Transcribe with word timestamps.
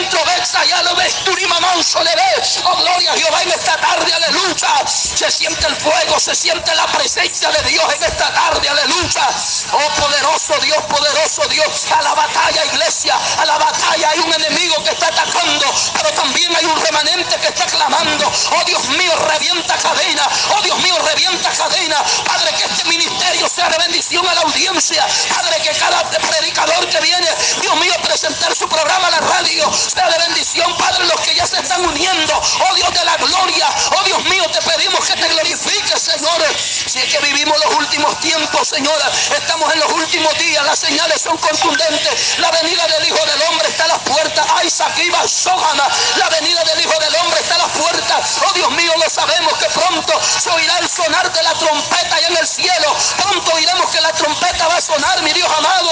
Entro, 0.00 0.24
Bexa, 0.24 0.64
ya 0.64 0.82
lo 0.82 0.94
ves, 0.96 1.14
Turimamán, 1.24 1.84
ve. 1.84 2.49
Oh, 2.64 2.76
gloria 2.76 3.12
a 3.12 3.16
Jehová 3.16 3.42
en 3.42 3.50
esta 3.52 3.76
tarde, 3.76 4.12
aleluya. 4.12 4.86
Se 4.86 5.30
siente 5.30 5.66
el 5.66 5.76
fuego, 5.76 6.18
se 6.18 6.34
siente 6.34 6.74
la 6.74 6.86
presencia 6.86 7.50
de 7.50 7.62
Dios 7.70 7.84
en 7.94 8.04
esta 8.04 8.32
tarde, 8.32 8.68
aleluya. 8.68 9.28
Oh, 9.72 10.00
poderoso 10.00 10.54
Dios, 10.60 10.82
poderoso 10.88 11.42
Dios. 11.48 11.86
A 11.96 12.02
la 12.02 12.14
batalla, 12.14 12.64
iglesia, 12.66 13.18
a 13.38 13.44
la 13.44 13.58
batalla 13.58 14.10
hay 14.10 14.18
un 14.20 14.32
enemigo 14.32 14.82
que 14.84 14.90
está 14.90 15.06
atacando, 15.08 15.66
pero 15.94 16.10
también 16.14 16.54
hay 16.56 16.64
un 16.64 16.80
remanente 16.80 17.36
que 17.36 17.48
está 17.48 17.66
clamando. 17.66 18.30
Oh, 18.56 18.64
Dios 18.64 18.84
mío, 18.90 19.12
revienta 19.28 19.76
cadena. 19.76 20.28
Oh, 20.56 20.62
Dios 20.62 20.78
mío, 20.78 20.96
revienta 21.04 21.50
cadena. 21.50 22.02
Padre, 22.24 22.50
que 22.56 22.64
este 22.64 22.84
ministerio 22.84 23.48
sea 23.48 23.68
de 23.68 23.78
bendición 23.78 24.26
a 24.28 24.34
la 24.34 24.40
audiencia. 24.42 25.06
Padre, 25.34 25.62
que 25.62 25.70
cada 25.78 26.02
predicador 26.10 26.88
que 26.88 27.00
viene, 27.00 27.28
Dios 27.60 27.76
mío, 27.76 27.94
presentar 28.02 28.54
su 28.54 28.68
programa 28.68 29.08
a 29.08 29.10
la 29.12 29.20
radio 29.20 29.72
sea 29.72 30.08
de 30.08 30.18
bendición. 30.18 30.76
Padre, 30.76 31.04
los 31.06 31.20
que 31.20 31.34
ya 31.34 31.46
se 31.46 31.58
están 31.58 31.84
uniendo. 31.84 32.42
Oh 32.58 32.74
Dios 32.74 32.90
de 32.92 33.04
la 33.04 33.16
gloria. 33.16 33.68
Oh 33.96 34.02
Dios 34.04 34.24
mío, 34.24 34.44
te 34.50 34.60
pedimos 34.62 35.04
que 35.06 35.14
te 35.14 35.28
glorifiques, 35.28 36.00
Señor. 36.00 36.42
Si 36.58 36.98
es 36.98 37.04
que 37.12 37.18
vivimos 37.20 37.56
los 37.64 37.74
últimos 37.76 38.18
tiempos, 38.20 38.68
Señora. 38.68 39.10
Estamos 39.36 39.72
en 39.72 39.80
los 39.80 39.92
últimos 39.92 40.36
días. 40.38 40.64
Las 40.64 40.78
señales 40.78 41.20
son 41.22 41.36
contundentes. 41.38 42.38
La 42.38 42.50
venida 42.50 42.86
del 42.86 43.08
Hijo 43.08 43.24
del 43.26 43.42
Hombre 43.48 43.68
está 43.68 43.84
a 43.84 43.88
las 43.88 43.98
puertas. 44.00 44.46
Ay, 44.56 44.68
Saquiba, 44.70 45.26
Sojana. 45.28 45.88
La 46.16 46.28
venida 46.30 46.62
del 46.64 46.80
Hijo 46.80 46.98
del 46.98 47.14
Hombre 47.16 47.40
está 47.40 47.54
a 47.54 47.58
las 47.58 47.70
puertas. 47.70 48.38
Oh 48.46 48.52
Dios 48.52 48.70
mío, 48.72 48.92
lo 48.96 49.08
sabemos 49.08 49.52
que 49.58 49.66
pronto 49.70 50.20
se 50.22 50.50
oirá 50.50 50.78
el 50.78 50.88
sonar 50.88 51.32
de 51.32 51.42
la 51.42 51.52
trompeta 51.54 52.16
allá 52.16 52.28
en 52.28 52.36
el 52.36 52.46
cielo. 52.48 52.96
Pronto 53.22 53.52
oiremos 53.52 53.90
que 53.90 54.00
la 54.00 54.12
trompeta 54.12 54.68
va 54.68 54.76
a 54.76 54.80
sonar, 54.80 55.22
mi 55.22 55.32
Dios 55.32 55.50
amado. 55.56 55.90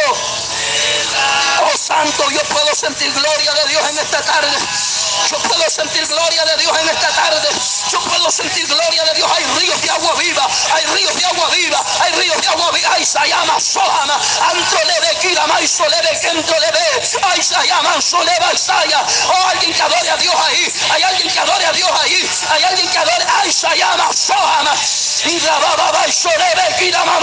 Oh 1.62 1.76
Santo, 1.76 2.30
yo 2.30 2.40
puedo 2.44 2.74
sentir 2.74 3.12
gloria 3.12 3.52
de 3.52 3.68
Dios 3.68 3.82
en 3.90 3.98
esta 3.98 4.22
tarde. 4.22 4.56
Yo 5.30 5.38
puedo 5.38 5.68
sentir 5.68 6.06
gloria 6.06 6.44
de 6.44 6.56
Dios 6.56 6.78
en 6.78 6.88
esta 6.88 7.08
tarde. 7.08 7.48
Yo 7.90 8.00
puedo 8.00 8.30
sentir 8.30 8.66
gloria 8.66 9.04
de 9.04 9.14
Dios. 9.14 9.30
Hay 9.30 9.44
ríos 9.58 9.80
de 9.82 9.90
agua 9.90 10.14
viva. 10.14 10.46
Hay 10.74 10.84
ríos 10.94 11.14
de 11.14 11.24
agua 11.26 11.48
viva. 11.50 11.84
Hay 12.00 12.12
ríos 12.12 12.40
de 12.40 12.48
agua 12.48 12.70
viva. 12.72 12.88
Ay, 12.92 13.04
Sayama, 13.04 13.60
Sohama. 13.60 14.14
Antro 14.14 14.84
leve, 14.84 15.18
Kirama, 15.20 15.60
y 15.60 15.66
Soleve, 15.66 16.20
Kentro 16.20 16.58
leve. 16.60 17.02
Ay, 17.22 17.42
Sayama, 17.42 18.00
Soleva, 18.00 18.52
Isaya. 18.52 19.04
Oh, 19.28 19.48
alguien 19.48 19.72
que 19.72 19.82
adore 19.82 20.10
a 20.10 20.16
Dios 20.16 20.34
ahí. 20.46 20.72
Hay 20.92 21.02
alguien 21.02 21.28
que 21.28 21.38
adore 21.40 21.66
a 21.66 21.72
Dios 21.72 21.90
ahí. 22.00 22.30
Hay 22.50 22.64
alguien 22.64 22.88
que 22.88 22.98
adore. 22.98 23.26
Ay, 23.42 23.52
Sayama, 23.52 24.12
Sohama. 24.12 24.74
Y 25.24 25.40
la 25.40 25.58
baba, 25.58 26.06
y 26.06 26.12
Soleve, 26.12 26.76
Kirama. 26.78 27.18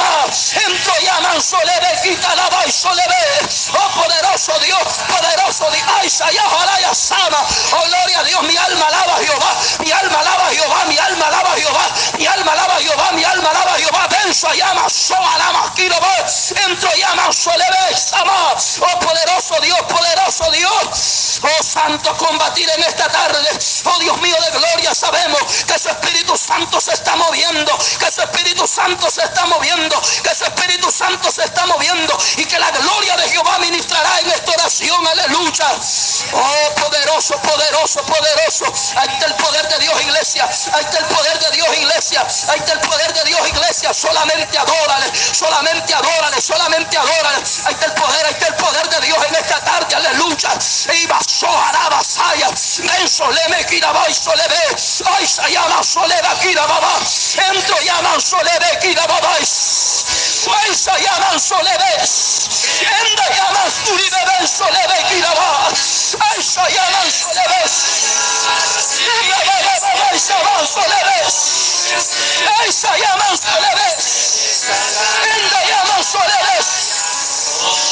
Entro 0.53 0.93
llaman, 1.01 1.41
Soleve, 1.41 2.01
Kitalaba, 2.03 2.65
y 2.65 2.71
Soleve. 2.71 3.15
Oh, 3.73 4.01
poderoso 4.01 4.59
Dios. 4.59 4.99
Poderoso 5.07 5.69
Dios. 5.71 5.85
Ay, 5.99 6.09
Sayama, 6.09 6.93
Sama. 6.93 7.45
Oh, 7.73 7.83
gloria 7.87 8.19
a 8.19 8.23
Dios, 8.23 8.43
mi 8.43 8.57
alma 8.57 8.85
alaba 8.87 9.15
a 9.15 9.19
Jehová, 9.19 9.51
mi 9.79 9.91
alma 9.91 10.19
alaba 10.19 10.47
a 10.47 10.49
Jehová, 10.49 10.85
mi 10.87 10.97
alma 10.97 11.27
alaba 11.27 11.51
a 11.51 11.55
Jehová, 11.55 11.85
mi 12.17 12.25
alma 12.25 12.51
alaba 12.51 12.75
a 12.75 12.79
Jehová, 12.79 13.11
mi 13.13 13.23
alma 13.23 13.49
alaba 13.49 13.73
a 13.73 13.77
Jehová, 13.77 14.07
venzo 14.07 14.47
a 14.47 14.53
llama, 14.55 14.89
soa 14.89 15.37
lama, 15.37 15.73
quiero 15.75 15.95
ver, 15.99 16.25
entro 16.69 16.89
llama, 16.95 17.31
soleve, 17.31 17.97
sama, 17.97 18.55
oh 18.55 18.99
poderoso 18.99 19.55
Dios, 19.61 19.81
poderoso 19.87 20.51
Dios, 20.51 21.39
oh 21.43 21.63
santo, 21.63 22.15
combatir 22.17 22.69
en 22.69 22.83
esta 22.83 23.07
tarde, 23.09 23.49
oh 23.85 23.99
Dios 23.99 24.17
mío 24.21 24.35
de 24.41 24.57
gloria, 24.57 24.93
sabemos 24.93 25.41
que 25.65 25.77
su 25.79 25.89
Espíritu 25.89 26.37
Santo 26.37 26.79
se 26.81 26.93
está 26.93 27.15
moviendo, 27.15 27.77
que 27.99 28.11
su 28.11 28.21
Espíritu 28.21 28.67
Santo 28.67 29.09
se 29.09 29.23
está 29.23 29.45
moviendo, 29.45 30.01
que 30.23 30.35
su 30.35 30.43
Espíritu 30.45 30.91
Santo 30.91 31.31
se 31.31 31.43
está 31.43 31.65
moviendo 31.65 32.17
y 32.37 32.45
que 32.45 32.59
la 32.59 32.71
gloria 32.71 33.15
de 33.17 33.29
Jehová 33.29 33.59
ministrará 33.59 34.19
en 34.21 34.31
esta 34.31 34.51
oración, 34.51 35.07
aleluya, 35.07 35.67
oh 36.33 36.75
poderoso, 36.81 37.35
poderoso 37.41 37.95
poderoso. 38.03 38.65
Ahí 38.97 39.09
está 39.09 39.25
el 39.27 39.35
poder 39.35 39.67
de 39.67 39.79
Dios, 39.79 40.01
iglesia. 40.01 40.49
Ahí 40.73 40.83
está 40.83 40.97
el 40.99 41.05
poder 41.05 41.39
de 41.39 41.51
Dios, 41.51 41.67
iglesia. 41.77 42.27
Ahí 42.49 42.59
está 42.59 42.73
el 42.73 42.79
poder 42.79 43.13
de 43.13 43.23
Dios, 43.23 43.47
iglesia. 43.49 43.93
Solamente 43.93 44.57
adórale, 44.57 45.11
solamente 45.33 45.93
adórale, 45.93 46.41
solamente 46.41 46.97
adórale. 46.97 47.43
Ahí 47.65 47.73
está 47.73 47.85
el 47.85 47.93
poder, 47.93 48.25
ahí 48.25 48.33
está 48.33 48.47
el 48.47 48.55
poder 48.55 48.89
de 48.89 49.01
Dios 49.01 49.17
en 49.27 49.35
esta 49.35 49.59
tarde, 49.61 49.95
aleluya. 49.95 50.49
Iba 50.93 51.19
soharaba 51.23 52.03
saya. 52.03 52.49
Menso 52.79 53.29
leme 53.31 53.65
kiraba 53.75 54.07
y 54.07 54.13
kirababa. 56.39 56.95
Entro 57.51 57.77
llaman 57.81 58.21
soleve 58.21 58.79
kirababa. 58.81 59.35
Ay, 59.35 60.75
sayaman 60.75 61.39
soleve. 61.39 61.91
Enda 61.99 63.25
soleve 64.47 64.97
kiraba. 65.09 65.67
Ay, 65.67 66.41
sayaman 66.41 67.11
soleve. 67.11 67.59
Esa 72.67 72.97
llaman 72.97 73.35
soleves. 73.35 73.35
Enda 73.35 73.35
llaman 73.35 73.35
soleves. 73.43 74.05
Enda. 74.55 75.07
Enda 75.35 75.59
llaman 75.67 76.03
soleves. 76.03 76.65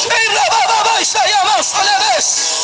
llaman 0.00 0.02
soleves. 0.02 0.04
Kira 0.08 0.44
baba. 0.50 1.00
Enda 1.00 1.00
y 1.00 1.04
de 1.04 1.62
su 1.62 1.76
leves 1.76 1.82
y. 1.82 2.63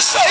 say 0.00 0.29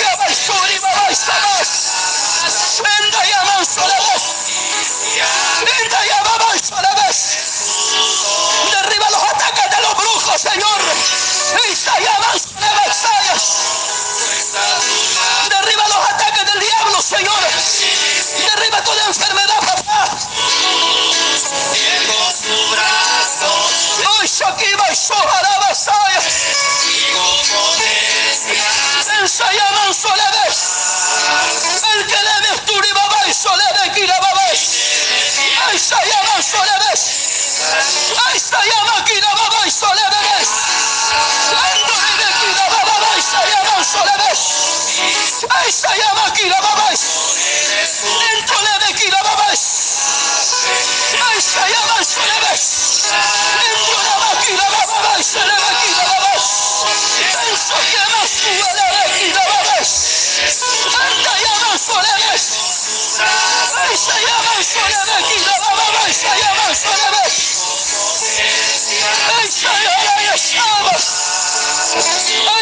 Ay, 66.69 66.75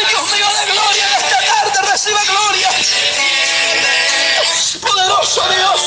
Dios 0.08 0.30
mío 0.32 0.46
de 0.48 0.72
gloria, 0.72 1.06
en 1.06 1.12
esta 1.24 1.38
tarde 1.44 1.90
recibe 1.92 2.20
gloria. 2.26 2.70
Poderoso 4.80 5.42
Dios. 5.50 5.80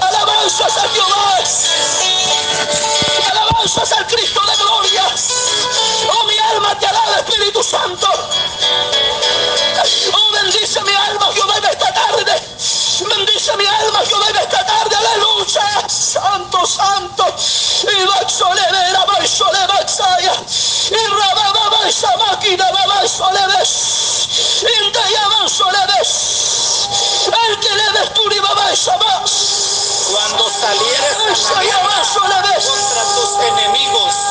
Alabanzas 0.00 0.76
a 0.76 0.88
Jehová. 0.90 1.38
Alabanzas 3.32 3.92
al 3.92 4.06
Cristo 4.06 4.40
de 4.40 4.56
gloria. 4.56 5.04
Oh, 6.12 6.24
mi 6.26 6.38
alma 6.38 6.78
te 6.78 6.86
alaba, 6.86 7.16
Espíritu 7.18 7.60
Santo. 7.64 8.08
Oh, 10.12 10.30
bendice 10.32 10.80
mi 10.82 10.92
alma, 10.94 11.32
Jehová, 11.34 11.56
en 11.56 11.64
esta 11.64 11.92
tarde. 11.92 12.53
Bendice 13.00 13.56
mi 13.56 13.66
alma, 13.66 14.00
Jehová, 14.06 14.26
en 14.30 14.36
esta 14.36 14.64
tarde, 14.64 14.94
aleluya. 14.94 15.88
Santo, 15.88 16.64
santo. 16.64 17.26
Y 17.82 18.04
Baxolevera, 18.04 19.04
Baxolevaxaya. 19.04 20.34
Y 20.90 21.06
Rababaxa, 21.06 22.16
máquina, 22.18 22.70
Babaxoleves. 22.70 23.70
Y 24.62 24.66
El 27.26 27.58
que 27.60 27.74
le 27.74 27.92
ves 27.92 28.14
tú, 28.14 28.28
ni 28.28 28.38
Babaxa 28.38 28.96
más. 28.98 29.30
Cuando 30.12 30.48
salieres 30.50 31.16
a 31.16 31.62
contra 32.60 33.02
tus 33.14 33.30
enemigos 33.48 34.23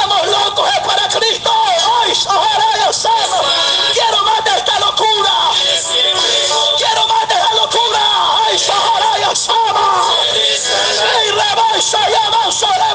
estamos 0.00 0.26
locos 0.26 0.68
es 0.70 0.80
para 0.80 1.08
Cristo. 1.08 1.50
Hoy, 1.50 2.12
ojalá 2.26 2.86
yo 2.86 2.92
sepa. 2.92 3.40
Quiero 3.92 4.22
más 4.24 4.44
de 4.44 4.50
esta 4.56 4.78
locura. 4.80 5.32
Quiero 6.78 7.06
más 7.06 7.28
de 7.28 7.34
esta 7.34 7.54
locura. 7.54 8.00
Hoy, 8.46 8.56
ojalá 8.68 9.18
yo 9.18 9.36
sepa. 9.36 10.04
Y 11.26 11.30
rebalsa 11.30 12.10
y 12.10 12.14
avanzaré. 12.14 12.89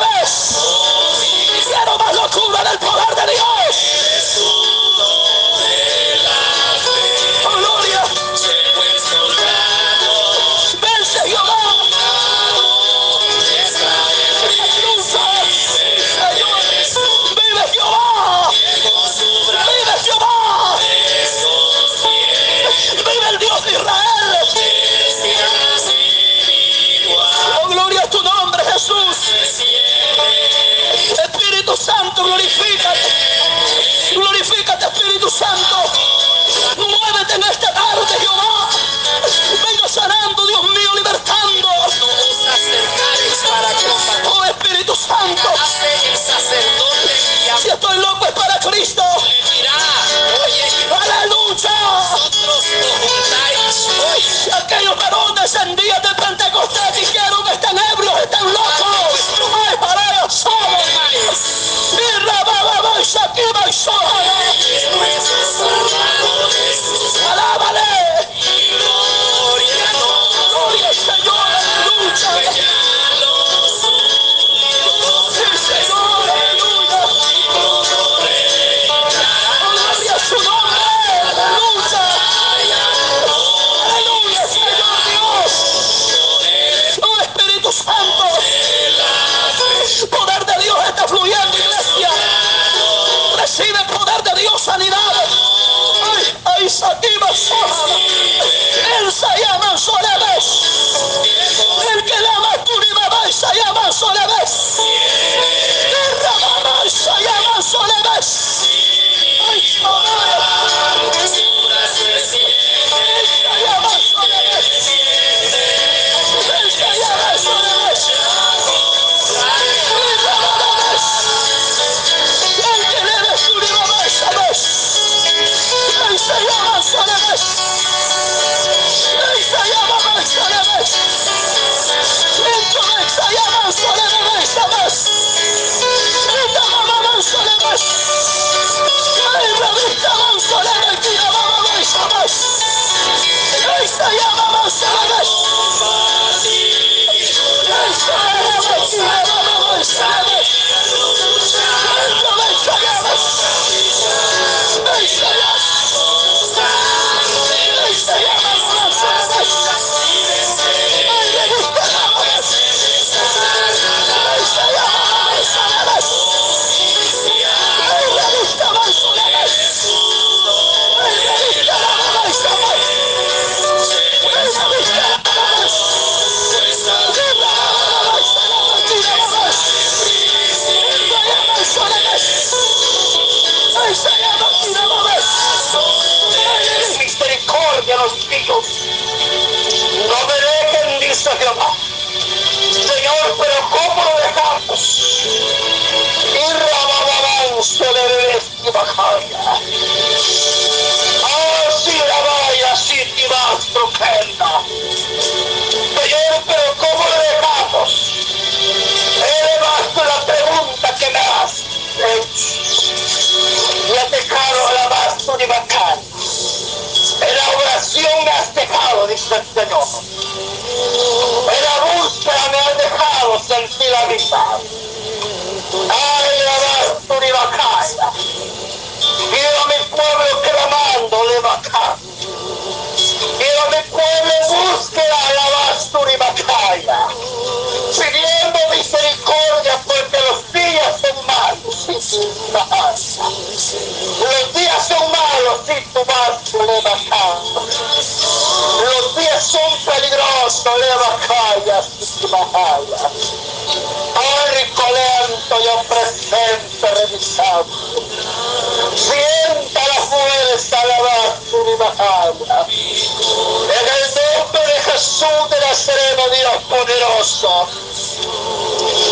Nazareno, 265.85 266.29
Dios 266.29 266.63
poderoso. 266.63 267.67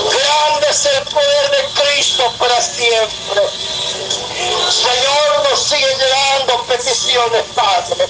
Grande 0.10 0.68
es 0.72 0.86
el 0.88 1.03
poder 1.03 1.51
de 1.51 1.82
Cristo 1.82 2.34
para 2.39 2.60
siempre. 2.62 3.42
Señor, 4.72 5.50
nos 5.51 5.60
sigue 5.60 5.96
llegando 5.98 6.65
peticiones, 6.65 7.44
Padre. 7.53 8.08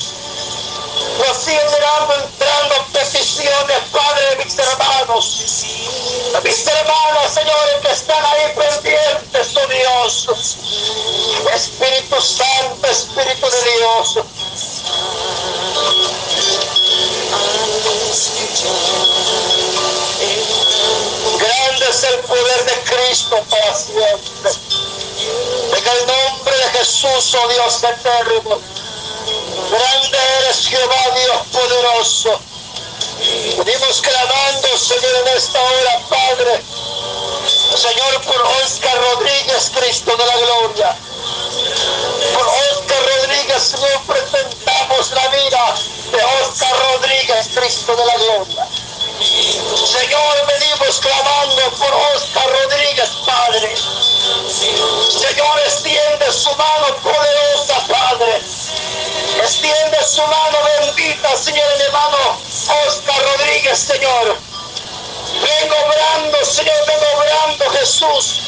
Nos 1.17 1.37
siguen 1.37 1.67
llegando, 1.67 2.13
entrando 2.15 2.75
peticiones, 2.93 3.79
Padre, 3.91 4.35
de 4.37 4.45
mis 4.45 4.57
hermanos. 4.57 5.65
De 6.31 6.41
mis 6.41 6.67
hermanos, 6.67 7.33
señores, 7.33 7.75
que 7.81 7.91
están 7.91 8.25
ahí 8.25 8.53
pendientes, 8.55 9.57
oh 9.57 9.67
Dios. 9.67 10.27
Espíritu 11.53 12.21
Santo, 12.21 12.87
Espíritu 12.87 13.49
de 13.49 13.63
Dios. 13.73 14.25
Grande 21.39 21.89
es 21.89 22.03
el 22.03 22.19
poder 22.19 22.65
de 22.65 22.73
Cristo 22.83 23.43
para 23.49 23.75
siempre. 23.75 24.51
En 25.75 25.87
el 25.87 26.05
nombre 26.05 26.55
de 26.55 26.69
Jesús, 26.77 27.33
oh 27.33 27.47
Dios 27.47 27.83
eterno. 27.83 28.61
Grande 29.71 30.17
eres 30.41 30.67
Jehová, 30.67 31.03
Dios 31.15 31.37
poderoso. 31.51 32.39
Venimos 33.65 34.01
clamando, 34.01 34.77
Señor, 34.77 35.15
en 35.25 35.27
esta 35.35 35.59
hora, 35.59 35.99
Padre. 36.07 36.61
Señor, 37.75 38.21
por 38.21 38.41
Oscar 38.63 38.95
Rodríguez, 38.95 39.71
Cristo 39.73 40.15
de 40.15 40.25
la 40.25 40.37
gloria. 40.37 40.95
Por 42.35 42.47
Rodríguez, 43.53 43.63
Señor, 43.63 44.01
presentamos 44.07 45.11
la 45.11 45.27
vida 45.27 45.75
de 46.11 46.23
Oscar 46.23 46.75
Rodríguez, 46.91 47.49
Cristo 47.53 47.95
de 47.95 48.05
la 48.05 48.15
gloria. 48.15 48.67
Señor, 49.19 50.47
venimos 50.47 50.99
clamando 50.99 51.61
por 51.77 51.93
Oscar 52.15 52.49
Rodríguez, 52.49 53.09
Padre. 53.25 53.75
Señor, 53.77 55.59
extiende 55.65 56.31
su 56.31 56.49
mano 56.55 56.95
poderosa, 57.03 57.75
Padre. 57.87 58.41
Extiende 59.39 59.97
su 60.03 60.21
mano 60.21 60.57
bendita, 60.79 61.37
Señor, 61.37 61.77
mi 61.77 61.83
hermano 61.83 62.39
Oscar 62.87 63.23
Rodríguez, 63.23 63.77
Señor. 63.79 64.37
Vengo 65.33 65.75
obrando, 65.85 66.45
Señor, 66.45 66.85
vengo 66.87 67.05
obrando, 67.17 67.69
Jesús. 67.71 68.39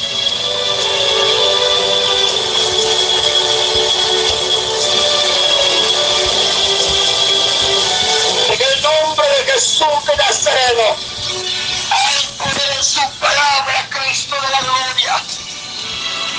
La 14.55 14.61
gloria. 14.61 15.15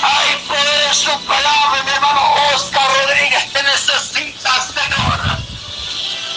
Hay 0.03 0.37
poder 0.47 0.83
en 0.89 0.95
su 0.95 1.21
palabra, 1.25 1.83
mi 1.83 1.91
hermano 1.91 2.35
Oscar 2.55 2.89
Rodríguez. 2.97 3.53
Te 3.53 3.63
necesitas, 3.63 4.67
Señor. 4.69 5.21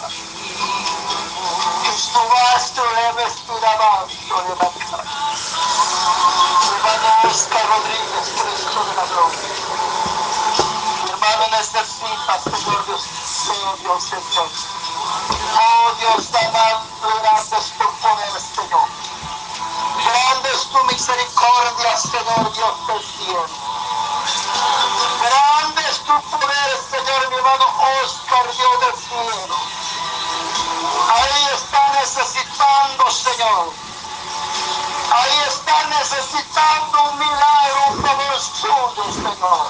Necesitando 36.00 37.10
un 37.10 37.18
milagro, 37.18 37.90
un 37.90 38.02
favor 38.02 38.40
suyo, 38.40 39.04
Señor. 39.12 39.66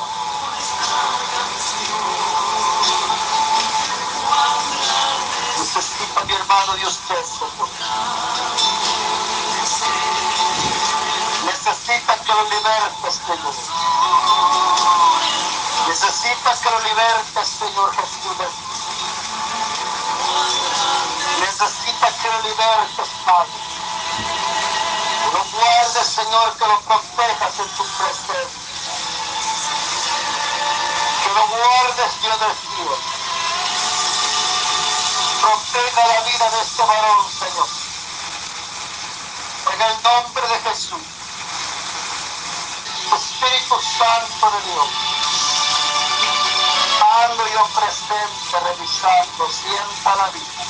Necesita 5.59 6.25
mi 6.25 6.33
hermano 6.33 6.75
Dios 6.75 6.93
usted, 6.93 7.25
Señor. 7.25 7.69
Necesita 11.47 12.15
que 12.23 12.33
lo 12.33 12.45
libertes, 12.45 13.15
Señor. 13.27 13.55
Necesita 15.89 16.61
que 16.61 16.71
lo 16.71 16.81
libertes, 16.81 17.49
Señor 17.59 17.91
Jesús. 17.97 18.37
Necesita 21.41 22.07
que 22.23 22.29
lo 22.29 22.43
libertes, 22.43 23.09
Padre. 23.27 23.70
Guardes, 26.01 26.15
Señor, 26.15 26.57
que 26.57 26.67
lo 26.67 26.81
protejas 26.81 27.59
en 27.59 27.69
tu 27.77 27.85
presencia. 27.85 28.47
Que 31.23 31.31
lo 31.35 31.47
guardes, 31.47 32.23
Dios 32.23 32.41
del 32.41 32.57
cielo. 32.57 32.97
Proteja 35.43 36.07
la 36.07 36.21
vida 36.23 36.51
de 36.51 36.61
este 36.61 36.83
varón, 36.83 37.27
Señor. 37.39 37.69
En 39.75 39.83
el 39.83 40.03
nombre 40.03 40.49
de 40.49 40.71
Jesús. 40.71 41.03
Espíritu 43.15 43.79
Santo 43.99 44.51
de 44.53 44.73
Dios. 44.73 44.89
Ando 47.25 47.47
yo 47.49 47.65
presente, 47.79 48.61
revisando, 48.65 49.51
sienta 49.51 50.17
la 50.17 50.31
vida. 50.31 50.61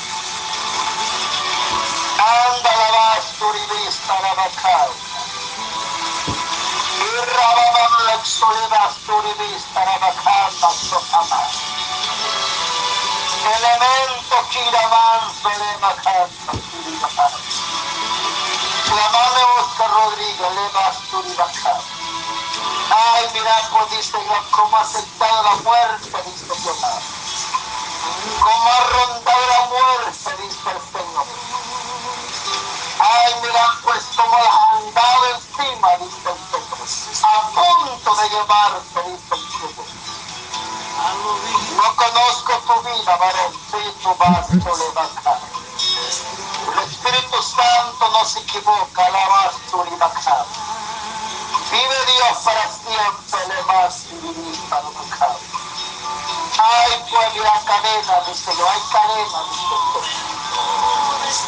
Anda 2.19 2.77
la 2.77 4.35
bacao. 4.35 4.91
Y 4.93 5.10
rababam 5.10 5.10
la 5.10 5.10
sojama. 5.10 5.10
Elemento 13.61 14.49
kiramanso, 14.51 15.49
le 15.49 15.77
bacanda, 15.81 16.53
suribacao. 16.71 17.39
Clamame 18.85 19.43
Oscar 19.59 19.91
Rodríguez, 19.91 20.53
le 20.55 20.69
basturi 20.69 21.35
bacao. 21.37 21.83
Ay, 22.91 23.29
mira, 23.33 23.69
pues 23.71 23.91
dice 23.91 24.19
Dios, 24.19 24.45
cómo 24.51 24.77
ha 24.77 24.81
aceptado 24.81 25.43
la 25.43 25.55
muerte, 25.57 26.23
dice 26.27 26.55
Jehová. 26.63 27.01
Cómo 28.41 28.71
ha 28.71 28.81
rondado 28.93 29.47
la 29.47 29.61
muerte, 29.67 30.31
dice 30.43 30.71
el 30.71 30.81
Señor. 30.93 31.27
Ay, 32.99 33.35
mira, 33.43 33.65
pues 33.83 34.05
cómo 34.17 34.39
la 34.39 34.53
han 34.71 34.95
dado 34.95 35.27
encima, 35.35 35.89
dice 35.97 36.31
el 36.31 36.39
Señor. 36.51 36.71
A 37.23 38.20
No 41.77 41.97
conozco 41.97 42.53
tu 42.67 42.83
vida, 42.83 43.17
varón, 43.17 43.53
si 43.71 43.91
tu 44.03 44.15
vas 44.17 44.51
a 44.51 44.55
levantar. 44.55 45.41
El 46.73 46.79
Espíritu 46.89 47.43
Santo 47.43 48.09
no 48.11 48.25
se 48.25 48.39
equivoca, 48.41 49.07
alabas 49.07 49.55
tu 49.71 49.83
libertad. 49.85 50.47
Vive 51.73 52.07
Dios 52.07 52.39
para 52.45 52.69
siempre, 52.71 53.47
le 53.49 53.63
más 53.65 54.05
y 54.07 54.15
vivir 54.15 54.61
para 54.69 54.83
nunca. 54.83 55.37
Ay, 56.59 57.05
pues 57.11 57.37
la 57.37 57.65
cadena, 57.65 58.21
dice 58.29 58.53
yo, 58.57 58.69
hay 58.69 58.81
cadenas, 58.93 59.51
dice 59.51 59.75
yo. 59.95 60.01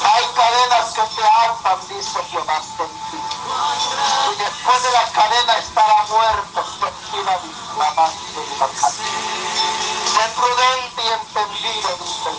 Hay 0.05 0.25
cadenas 0.35 0.92
que 0.95 1.03
te 1.03 1.23
atan, 1.23 1.79
dice 1.88 2.25
Jehová, 2.31 2.57
en 2.79 2.88
ti. 3.11 3.18
Y 4.33 4.35
después 4.35 4.83
de 4.83 4.90
la 4.92 5.05
cadena 5.12 5.55
la 5.75 6.07
muerte, 6.09 6.61
sentida 6.81 7.38
la 7.77 7.90
más 7.92 8.12
de 8.35 8.47
libertad. 8.47 8.88
Sé 8.88 10.29
prudente 10.35 11.03
y 11.03 11.09
entendido, 11.09 11.97
dice 11.99 12.31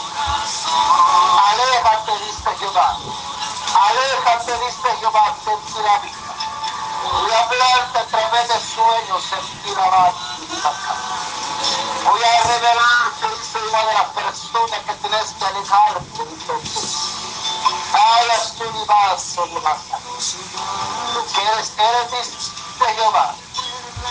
Aléjate, 1.51 2.11
dice 2.25 2.49
Jehová. 2.57 2.97
Aléjate, 3.89 4.57
dice 4.65 4.97
Jehová, 4.99 5.35
sentir 5.45 5.83
la 5.83 5.99
vida. 5.99 6.33
Voy 7.03 7.31
a 7.31 7.39
hablarte 7.41 7.99
a 7.99 8.05
través 8.07 8.47
de 8.47 8.59
sueños, 8.59 9.23
sentir 9.23 9.77
la 9.77 9.89
más 9.91 10.13
y 10.39 10.41
libertad. 10.47 10.95
Voy 12.05 12.23
a 12.23 12.43
revelarte, 12.43 13.29
dice 13.37 13.59
una 13.69 13.85
de 13.85 13.93
las 13.93 14.09
personas 14.13 14.79
que 14.79 14.93
tienes 14.95 15.31
que 15.33 15.45
alejarte, 15.45 16.25
dice 16.25 16.53
Ay, 17.93 18.27
las 18.27 18.55
tú 18.55 18.63
ni 18.73 18.83
vas, 18.85 19.37
Porque 21.13 21.41
eres, 21.41 21.75
dice 22.11 22.93
Jehová 22.95 23.35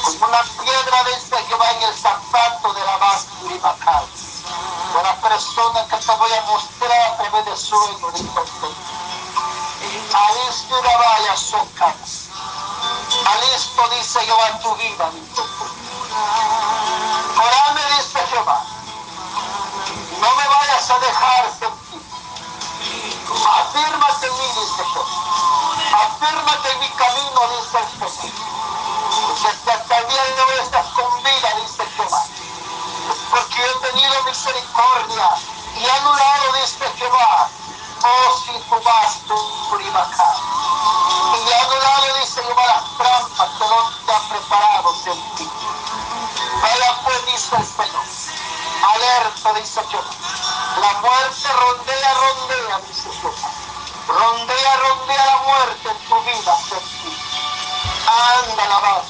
como 0.03 0.27
una 0.27 0.43
piedra 0.43 1.05
dice 1.05 1.37
Jehová 1.49 1.71
en 1.73 1.83
el 1.83 1.95
zapato 1.95 2.73
de 2.73 2.85
la 2.85 2.99
más 2.99 3.27
libertad. 3.43 4.03
De 4.95 5.03
la 5.03 5.21
persona 5.21 5.87
que 5.87 5.97
te 5.97 6.13
voy 6.17 6.33
a 6.33 6.43
mostrar 6.43 7.01
a 7.01 7.17
través 7.17 7.45
de 7.45 7.57
sueño, 7.57 8.11
Señor. 8.13 8.47
Alisto 10.13 10.81
una 10.81 10.97
vaya 10.97 11.37
soca. 11.37 11.95
Alisto 13.27 13.89
dice 13.91 14.21
Jehová 14.21 14.59
tu 14.63 14.75
vida, 14.77 15.07
el 15.09 15.35
Señor. 15.35 15.71
Orame, 17.39 17.81
dice 17.97 18.27
Jehová. 18.29 18.61
No 20.21 20.37
me 20.37 20.49
vayas 20.49 20.91
a 20.91 20.99
dejar 20.99 21.51
sentir. 21.59 22.03
Afírmate 23.61 24.27
en 24.27 24.33
mí, 24.33 24.47
dice 24.61 24.85
Jehová. 24.93 25.72
Afírmate 25.93 26.73
en 26.73 26.79
mi 26.81 26.89
camino, 26.91 27.41
dice 27.49 27.79
el 27.79 28.11
Señor. 28.11 28.53
Porque 29.27 29.71
hasta 29.71 29.99
el 29.99 30.09
día 30.09 30.25
de 30.25 30.43
hoy 30.43 30.59
estás 30.63 30.87
con 30.89 31.23
vida, 31.23 31.55
dice 31.61 31.85
Jehová. 31.97 32.25
Porque 33.31 33.63
he 33.63 33.91
tenido 33.91 34.23
misericordia 34.25 35.29
y 35.77 35.89
anulado, 35.89 36.53
dice 36.61 36.85
Jehová. 36.97 37.51
Oh, 38.05 38.41
si 38.45 38.53
tú 38.69 38.81
vas, 38.85 39.21
tú 39.29 39.35
acá. 39.99 40.35
Y 41.35 41.49
he 41.49 41.55
anulado, 41.55 42.15
dice 42.21 42.43
Jehová, 42.43 42.67
las 42.67 42.97
trampas 42.97 43.51
que 43.59 43.65
no 43.69 43.93
te 44.07 44.13
han 44.13 44.29
preparado 44.29 44.95
en 45.07 45.35
ti. 45.37 45.51
Vaya 46.63 47.01
pues, 47.05 47.27
dice 47.27 47.57
el 47.57 47.67
Señor. 47.67 48.05
Alerta, 48.95 49.53
dice 49.55 49.81
Jehová. 49.89 50.11
La 50.81 50.93
muerte 51.01 51.49
rondea, 51.53 52.15
rondea, 52.15 52.79
dice 52.89 53.11
Jehová. 53.21 53.52
Rondea, 54.09 54.77
rondea 54.77 55.27
la 55.27 55.39
muerte 55.39 55.89
en 55.89 55.99
tu 56.09 56.21
vida, 56.23 56.57
ti. 56.69 57.17
Anda 58.07 58.69
la 58.69 58.81
más. 58.81 59.05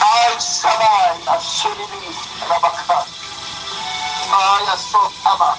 Ay, 0.00 0.34
Sabai, 0.38 1.22
la 1.24 1.38
Shuribi, 1.38 2.16
la 2.48 2.58
Baka. 2.58 3.04
Ay, 4.32 4.66
la 4.66 4.76
Sotama. 4.76 5.56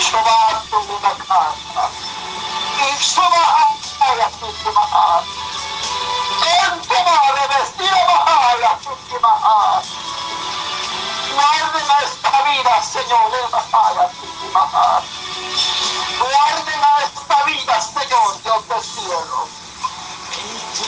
Shobato, 0.00 0.78
la 0.88 0.98
Baka. 1.08 1.52
Y 2.78 3.02
Shoba, 3.02 3.66
ay, 4.00 4.16
la 4.16 4.30
Sutima. 4.30 5.22
Entema, 6.72 7.20
revestida, 7.34 8.24
ay, 8.26 8.60
la 8.60 8.78
esta 12.02 12.42
vida, 12.42 12.82
Señor, 12.82 13.30
la. 13.52 14.27
Guarden 16.18 16.80
a 16.82 17.02
esta 17.04 17.44
vida, 17.44 17.80
Señor, 17.80 18.42
Dios 18.42 18.68
del 18.68 18.82
cielo. 18.82 19.48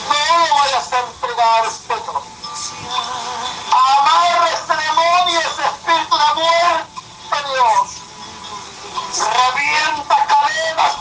No 0.09 0.37
lo 0.39 0.55
vayas 0.55 0.93
a 0.93 0.99
entregar, 0.99 1.69
Señor. 1.69 2.23
Amarre 3.71 4.49
ese 4.53 4.75
demonio, 4.75 5.39
ese 5.39 5.61
espíritu 5.61 6.17
de 6.17 6.33
muerte, 6.33 7.37
Dios. 7.53 8.01
Revienta 9.29 10.15
cadenas, 10.27 10.93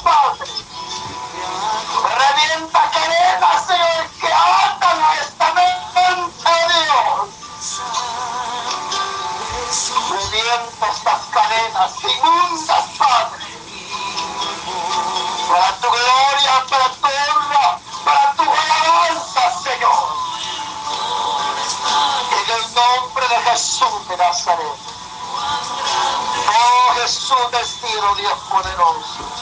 poderoso. 28.62 29.39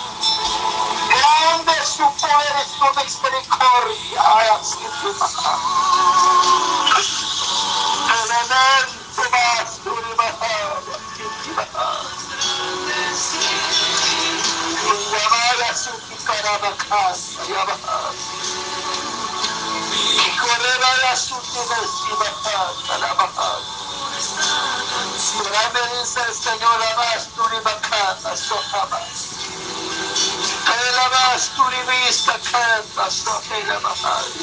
Tu 31.38 31.62
ribista, 31.62 32.32
Kanta, 32.50 33.08
Sohela 33.08 33.78
Mahari. 33.78 34.42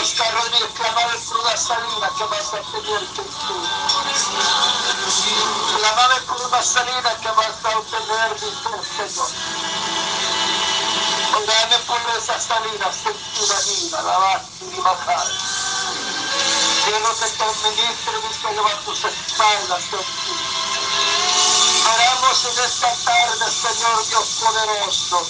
Oscar 0.00 0.34
Rodríguez, 0.34 0.70
clamar 0.76 1.18
por 1.18 1.40
una 1.40 1.56
salida 1.56 2.10
que 2.16 2.24
vas 2.26 2.54
a 2.54 2.60
tener 2.70 3.00
que 3.08 3.22
tú. 3.22 3.56
Clamame 5.76 6.20
por 6.28 6.46
una 6.46 6.62
salida 6.62 7.18
que 7.20 7.28
vas 7.28 7.64
a 7.64 7.78
obtener, 7.78 8.30
el 8.32 9.08
Señor. 9.10 9.30
Orame 11.34 11.78
por 11.88 12.00
esa 12.16 12.38
salida, 12.38 12.92
sentida 12.92 13.60
viva, 13.66 14.02
la 14.02 14.18
vas 14.18 14.42
y 14.60 14.80
bajar. 14.80 15.26
Quiero 16.84 17.18
que 17.18 17.26
te 17.26 17.44
administre, 17.44 18.14
dice 18.28 18.48
Jehová, 18.48 18.80
tus 18.84 19.04
espaldas, 19.04 19.84
en 19.92 20.41
en 22.44 22.58
esta 22.58 22.92
tarde, 23.04 23.50
Señor 23.50 24.08
Dios 24.08 24.28
poderoso. 24.42 25.22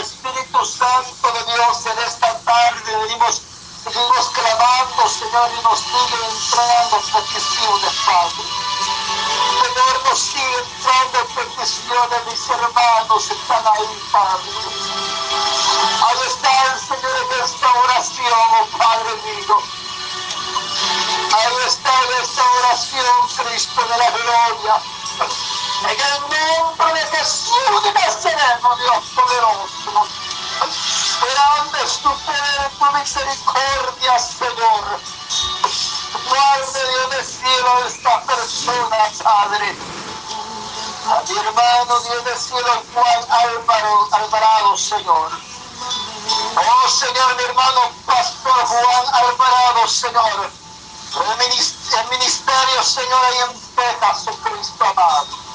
Espíritu 0.00 0.64
Santo 0.64 1.32
de 1.32 1.52
Dios, 1.52 1.86
en 1.86 1.98
esta 2.00 2.38
tarde 2.40 2.96
venimos, 3.06 3.42
seguimos 3.84 4.28
clamando, 4.30 5.08
Señor, 5.08 5.50
y 5.56 5.62
nos 5.62 5.78
sigue 5.78 6.18
entrando 6.26 6.96
peticiones, 6.98 7.92
Padre. 8.04 8.44
Señor, 9.62 10.04
nos 10.10 10.18
sigue 10.18 10.58
entrando 10.58 11.18
peticiones, 11.36 12.26
mis 12.26 12.50
hermanos 12.50 13.30
están 13.30 13.66
ahí, 13.66 14.02
Padre. 14.10 14.50
Ahí 16.02 16.26
están, 16.26 16.80
Señor, 16.80 17.16
en 17.16 17.44
esta 17.44 17.72
oración, 17.84 18.40
oh 18.60 18.76
Padre 18.76 19.14
mío. 19.22 19.58
Ahí 21.32 21.56
está 21.64 21.90
en 22.02 22.22
esta 22.22 22.42
oración, 22.58 23.28
Cristo 23.36 23.80
de 23.82 23.98
la 23.98 24.10
gloria. 24.10 24.82
El 25.76 25.98
nombre 26.20 26.94
de 26.94 27.06
Jesús 27.18 27.82
de 27.82 27.92
Nazaret, 27.92 28.60
Dios 28.78 29.04
poderoso. 29.14 30.08
grande 31.20 31.82
es 31.84 31.98
tu 31.98 32.08
poder, 32.08 32.70
tu 32.78 32.98
misericordia, 32.98 34.18
Señor. 34.18 35.00
Guarde 36.28 36.88
Dios 36.88 37.10
del 37.10 37.24
cielo 37.26 37.80
de 37.82 37.88
esta 37.88 38.22
persona, 38.22 38.96
Padre. 39.22 39.76
A 41.08 41.22
mi 41.28 41.38
hermano 41.38 42.00
Dios 42.00 42.24
del 42.24 42.38
cielo, 42.38 42.82
Juan 42.94 43.26
Álvaro, 43.28 44.08
Alvarado, 44.12 44.76
Señor. 44.78 45.30
Oh 46.56 46.88
Señor, 46.88 47.36
mi 47.36 47.42
hermano 47.42 47.92
Pastor 48.06 48.64
Juan 48.64 49.06
Alvarado, 49.12 49.86
Señor. 49.86 50.50
El 51.16 52.08
ministerio, 52.08 52.82
Señor, 52.82 53.24
ahí 53.24 53.38
en 53.50 53.60
Texas, 53.76 54.26
Cristo 54.42 54.84
amado. 54.84 55.45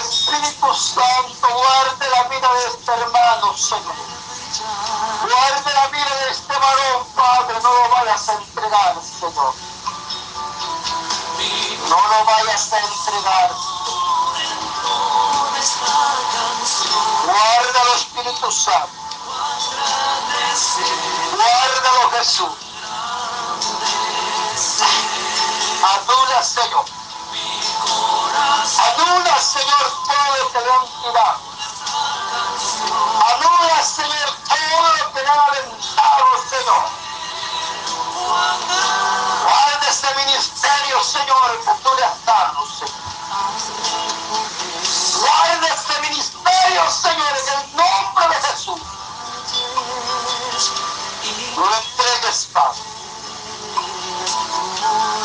Espíritu 0.00 0.74
Santo, 0.74 1.48
guarde 1.48 2.10
la 2.10 2.22
vida 2.24 2.52
de 2.52 2.66
este 2.66 2.92
hermano, 2.92 3.56
Señor. 3.56 3.94
Guarde 5.22 5.74
la 5.74 5.86
vida 5.88 6.14
de 6.24 6.30
este 6.30 6.52
varón, 6.52 7.06
Padre, 7.16 7.60
no 7.62 7.72
lo 7.72 7.88
vayas 7.90 8.28
a 8.28 8.32
entregar, 8.34 8.96
Señor. 9.02 9.54
No 11.88 11.96
lo 11.96 12.24
vayas 12.24 12.72
a 12.72 12.78
entregar. 12.78 13.50
Guárdalo, 17.26 17.94
Espíritu 17.96 18.52
Santo. 18.52 19.00
Guárdalo, 21.36 22.10
Jesús. 22.12 22.52
Anula, 25.82 26.42
Señor. 26.42 26.84
Anula, 28.32 29.40
Señor, 29.40 29.92
todo 30.06 30.36
lo 30.38 30.52
que 30.52 30.60
le 30.60 30.72
han 30.72 30.86
tirado. 31.02 31.40
Anula, 33.26 33.82
Señor, 33.82 34.36
todo 34.48 34.96
lo 34.96 35.12
que 35.12 35.20
le 35.20 35.28
han 35.28 35.38
aventado, 35.40 36.26
Señor. 36.48 36.84
Guarda 39.42 39.88
este 39.88 40.14
ministerio, 40.14 41.02
Señor, 41.02 41.60
que 41.64 41.72
tú 41.82 41.90
le 41.96 42.04
has 42.04 42.24
dado, 42.24 42.66
Señor. 42.78 43.00
Guarda 45.20 45.66
este 45.68 46.00
ministerio, 46.00 46.90
Señor, 46.90 47.32
en 47.36 47.48
el 47.48 47.76
nombre 47.76 48.28
de 48.28 48.34
Jesús. 48.46 48.80
No 51.56 51.68
le 51.68 51.76
entregues, 51.76 52.48
Padre. 52.52 52.80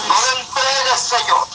No 0.07 0.15
le 0.21 0.41
entregues, 0.41 0.99
Señor. 0.99 1.54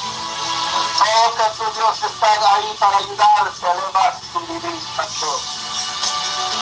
Oh, 1.03 1.33
que 1.35 1.43
tu 1.57 1.71
Dios 1.73 2.03
está 2.03 2.53
ahí 2.53 2.77
para 2.79 2.97
ayudarte, 2.97 3.65
además 3.67 4.21
tu 4.31 4.39
divisa 4.45 5.07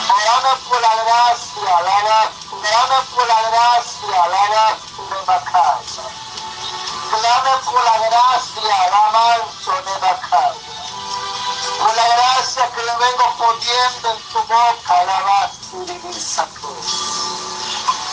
Orame 0.09 0.55
por 0.67 0.81
la 0.81 0.95
gracia, 1.03 1.81
la 1.81 2.31
Clame 2.49 3.05
por 3.13 3.27
la 3.27 3.41
gracia, 3.49 4.27
la 4.27 4.47
de 5.09 5.25
Macaya. 5.27 6.03
Clame 7.09 7.57
por 7.65 7.83
la 7.83 7.97
gracia, 8.07 8.89
la 8.91 9.09
manso 9.11 9.71
de. 9.73 10.55
Por 11.79 11.95
la 11.95 12.07
gracia 12.07 12.71
que 12.71 12.83
le 12.83 12.95
vengo 12.95 13.35
poniendo 13.37 14.11
en 14.11 14.19
tu 14.31 14.39
boca, 14.39 15.03
la 15.03 15.51
tu 15.69 15.85
divisa 15.85 16.47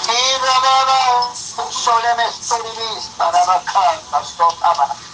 Y 0.09 0.45
la 0.45 0.61
mamá, 0.61 1.35
soleme 1.71 2.25
esturivista, 2.27 3.31
la 3.31 3.45
Macaya, 3.45 4.25
sotama. 4.25 4.87
Irrababak 4.87 5.06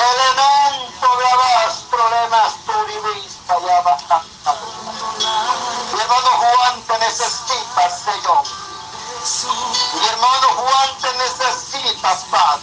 Elemento 0.00 1.16
grabas 1.18 1.74
problemas 1.90 2.54
turivista 2.64 3.58
llama 3.58 3.96
Mi 5.92 6.00
hermano 6.00 6.30
Juan 6.38 6.82
te 6.86 6.98
necesita, 6.98 7.90
Señor. 7.90 8.42
Mi 9.94 10.06
hermano 10.08 10.48
Juan 10.56 10.98
te 11.00 11.12
necesita, 11.14 12.18
Padre. 12.30 12.62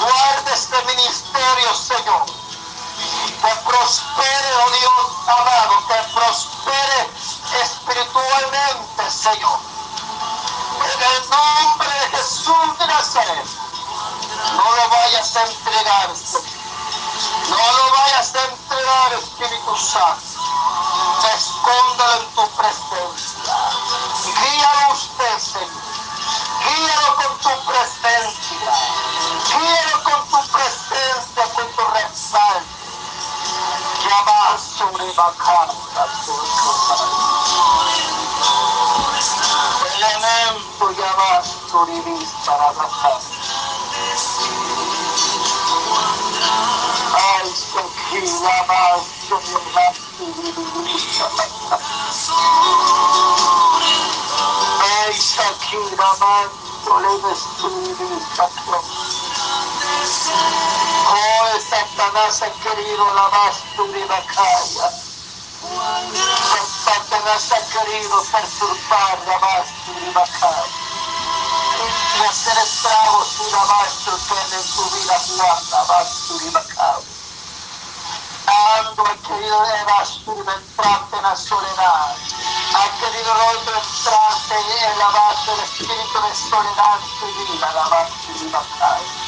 Guarda 0.00 0.52
este 0.54 0.82
ministerio, 0.84 1.74
Señor. 1.74 2.26
Que 3.42 3.54
prospere, 3.68 4.54
oh 4.64 4.70
Dios 4.70 5.28
amado, 5.28 5.86
que 5.88 5.94
prospere 6.14 6.45
vayas 15.34 15.36
entregar. 15.50 16.10
No 17.48 17.56
lo 17.56 17.90
vayas 17.96 18.34
a 18.34 18.44
entregar, 18.44 19.12
Espíritu 19.14 19.76
Santo. 19.76 20.22
Escóndalo 21.34 22.22
en 22.22 22.34
tu 22.34 22.48
presencia. 22.50 23.54
Guíalo 24.24 24.92
usted, 24.92 25.38
Señor. 25.38 25.70
Guíalo 26.64 27.16
con 27.16 27.38
tu 27.38 27.66
presencia. 27.66 28.72
Guíalo 29.48 30.04
con 30.04 30.28
tu 30.28 30.52
presencia, 30.52 31.44
con 31.54 31.72
tu 31.72 31.84
respaldo. 31.92 32.76
Llama 34.06 34.58
sobre 34.58 35.12
vacanza, 35.12 36.06
Elemento 39.96 40.90
llama 40.92 41.42
sobre 41.70 42.00
vista 42.02 42.56
la 42.56 42.72
Seki, 48.10 48.26
llama 48.26 49.02
sobre 49.28 49.58
vista 50.84 51.28
Ay, 54.80 55.14
Seki, 55.14 55.76
llama 55.96 56.50
sobre 56.84 57.10
vista 57.18 58.50
Oh, 61.08 61.60
Satanás 61.70 62.42
ha 62.42 62.50
querido 62.62 63.14
la 63.14 63.28
masturibacaya. 63.28 64.92
Satanás 66.84 67.52
ha 67.52 67.60
querido 67.72 68.22
perturbar 68.30 69.18
la 69.26 69.38
masturibacaya. 69.40 70.64
Y 72.20 72.24
hacer 72.24 72.58
estragos 72.58 73.36
y 73.40 73.52
la 73.52 73.64
masturibacaya 73.64 74.56
en 74.56 74.76
tu 74.76 74.90
vida, 74.90 75.24
Juan, 75.26 75.70
la 75.70 75.84
masturibacaya. 75.84 77.15
Ando 78.66 79.06
ha 79.06 79.14
querido 79.28 79.62
de 79.62 79.84
masturbentrarte 79.84 81.16
en 81.16 81.22
la 81.22 81.36
soledad. 81.36 82.16
Ha 82.74 82.98
querido 82.98 83.32
el 83.34 83.58
otro 83.58 83.76
entrarte 83.76 84.56
en 84.86 84.98
la 84.98 85.08
base 85.10 85.50
del 85.52 85.60
espíritu 85.60 86.22
de 86.22 86.34
soledad 86.34 87.00
tu 87.20 87.26
vida, 87.26 87.72
la 87.72 87.88
masturibacaya 87.88 89.26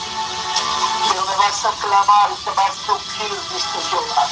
pero 1.09 1.25
me 1.25 1.37
vas 1.37 1.65
a 1.65 1.71
clamar 1.71 2.31
y 2.33 2.45
te 2.45 2.51
vas 2.51 2.77
a 2.89 2.93
ungir, 2.93 3.41
dice 3.51 3.79
Jehová. 3.91 4.29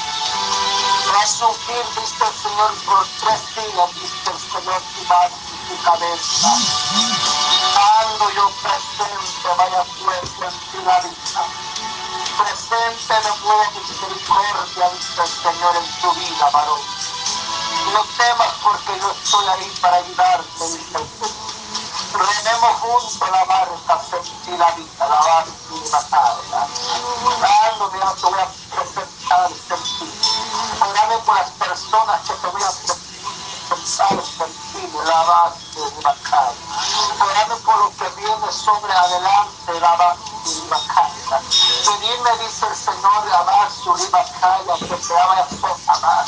Vas 1.12 1.42
a 1.42 1.46
ungir, 1.46 1.84
dice 1.96 2.24
el 2.24 2.34
Señor, 2.34 2.74
por 2.84 3.06
tres 3.20 3.40
días, 3.54 3.94
dice 3.94 4.30
el 4.30 4.38
Señor, 4.38 4.82
tu 4.94 5.02
mano 5.04 5.36
tu 5.68 5.82
cabeza. 5.82 6.48
Ando 8.02 8.30
yo 8.30 8.50
presente, 8.62 9.48
vaya 9.58 9.84
fuerte 9.84 10.46
en 10.46 10.60
ti 10.70 10.78
la 10.84 11.00
vida. 11.00 11.75
Presente 12.36 13.14
me 13.24 13.30
buena 13.46 13.70
misericordia, 13.70 14.90
dice 14.90 15.22
el 15.22 15.28
Señor, 15.28 15.76
en 15.76 16.02
tu 16.02 16.12
vida, 16.12 16.50
varón. 16.52 16.80
No 17.94 18.04
temas 18.18 18.52
porque 18.62 19.00
yo 19.00 19.10
estoy 19.10 19.48
ahí 19.48 19.78
para 19.80 19.96
ayudarte, 19.96 20.64
dice 20.68 20.98
el 20.98 21.08
Señor. 21.08 21.46
Juntos 22.80 23.30
la 23.30 23.44
barca, 23.44 24.00
sentí 24.10 24.56
la 24.56 24.70
vida, 24.72 25.08
la 25.08 25.20
barca 25.20 25.50
y 25.70 25.90
matarla. 25.90 26.68
Dando, 27.40 27.90
mira, 27.92 28.14
te 28.14 28.26
voy 28.26 28.40
a 28.40 28.48
presentar, 28.74 29.50
sentir. 29.68 30.12
Orame 30.80 31.18
por 31.24 31.34
las 31.36 31.50
personas 31.52 32.20
que 32.22 32.34
te 32.34 32.46
voy 32.48 32.62
a 32.62 32.70
presentar, 32.72 32.95
sentir, 33.74 34.94
la 34.94 35.22
base 35.24 35.80
y 35.80 36.02
matar. 36.02 36.52
Orame 37.20 37.56
por 37.64 37.78
lo 37.78 37.96
que 37.96 38.08
viene 38.16 38.52
sobre 38.52 38.92
adelante, 38.92 39.80
la 39.80 39.96
base 39.96 40.20
y. 40.46 40.86
Dime, 42.00 42.30
dice 42.38 42.66
el 42.66 42.76
Señor, 42.76 43.34
amar 43.34 43.68
su 43.70 43.92
calla, 44.40 44.74
que 44.88 44.96
te 44.96 45.20
ama 45.20 45.48
amar, 45.88 46.24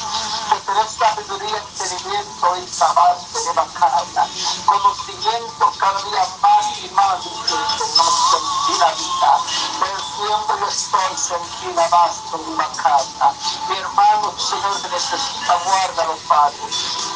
que 0.49 0.57
te 0.57 0.73
dé 0.73 0.89
sabiduría, 0.89 1.57
entendimiento 1.59 2.57
y 2.57 2.83
amar 2.83 3.17
su 3.21 3.55
calla, 3.55 4.29
conocimiento 4.67 5.73
cada 5.79 6.03
día 6.03 6.27
más 6.43 6.79
y 6.83 6.89
más, 6.91 7.25
dice 7.25 7.55
el 7.55 7.69
Señor, 7.79 8.79
la 8.79 8.93
vida, 8.93 9.41
venciendo 9.81 10.59
yo 10.59 10.67
estoy, 10.67 11.17
sentir 11.17 11.75
la 11.77 11.89
más 11.89 12.17
su 12.31 12.57
calla. 12.83 13.35
Mi 13.69 13.77
hermano, 13.77 14.35
Señor, 14.37 14.83
te 14.83 14.89
necesita, 14.89 15.55
guárdalo, 15.65 16.17
Padre. 16.29 17.08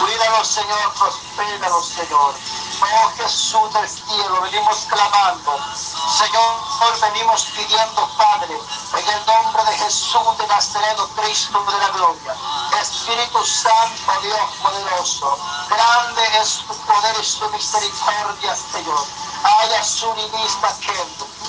Cuídalo, 0.00 0.44
Señor, 0.44 0.94
prospéralo, 0.94 1.82
Señor. 1.82 2.34
Oh 2.82 3.10
Jesús 3.16 3.72
del 3.72 3.88
cielo, 3.88 4.40
venimos 4.42 4.86
clamando. 4.88 5.58
Señor, 6.18 7.00
venimos 7.00 7.44
pidiendo, 7.56 8.08
Padre, 8.16 8.58
en 8.98 9.08
el 9.08 9.26
nombre 9.26 9.64
de 9.64 9.78
Jesús 9.78 10.38
de 10.38 10.46
Nazareno, 10.46 11.08
Cristo 11.16 11.64
de 11.64 11.78
la 11.78 11.88
gloria. 11.88 12.34
Espíritu 12.80 13.44
Santo, 13.44 14.20
Dios 14.20 14.50
poderoso, 14.62 15.38
grande 15.68 16.22
es 16.40 16.58
tu 16.66 16.74
poder 16.84 17.16
y 17.20 17.24
su 17.24 17.48
misericordia, 17.50 18.56
Señor. 18.56 19.04
Haya 19.42 19.84
su 19.84 20.12
ministra 20.14 20.74
que 20.80 20.92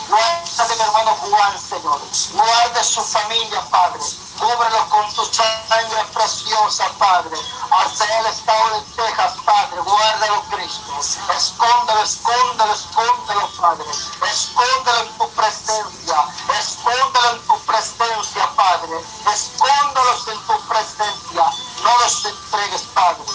Guarda 0.07 0.67
de 0.69 0.75
mi 0.75 0.81
hermano 0.81 1.15
Juan, 1.15 1.59
Señor. 1.59 1.99
Guarde 2.33 2.83
su 2.83 3.03
familia, 3.03 3.61
Padre. 3.69 3.99
Cúbrelo 4.39 4.89
con 4.89 5.13
tu 5.15 5.25
sangre 5.25 6.05
preciosa, 6.13 6.85
Padre. 6.99 7.37
Hacia 7.71 8.19
el 8.19 8.25
estado 8.27 8.69
de 8.69 8.81
Texas, 8.95 9.33
Padre. 9.45 9.81
Guárdalo, 9.81 10.43
Cristo. 10.51 10.99
Escóndelo, 11.35 12.03
escóndelo, 12.03 12.73
escóndelo, 12.73 13.49
Padre. 13.59 13.85
Escóndelo 14.31 14.99
en 14.99 15.17
tu 15.17 15.29
presencia. 15.31 16.17
Escóndelo 16.59 17.29
en 17.31 17.47
tu 17.47 17.59
presencia, 17.65 18.55
Padre. 18.55 19.05
Escóndelos 19.33 20.27
en 20.27 20.39
tu 20.45 20.67
presencia. 20.67 21.43
No 21.83 21.97
los 21.97 22.25
entregues, 22.25 22.83
Padre. 22.93 23.25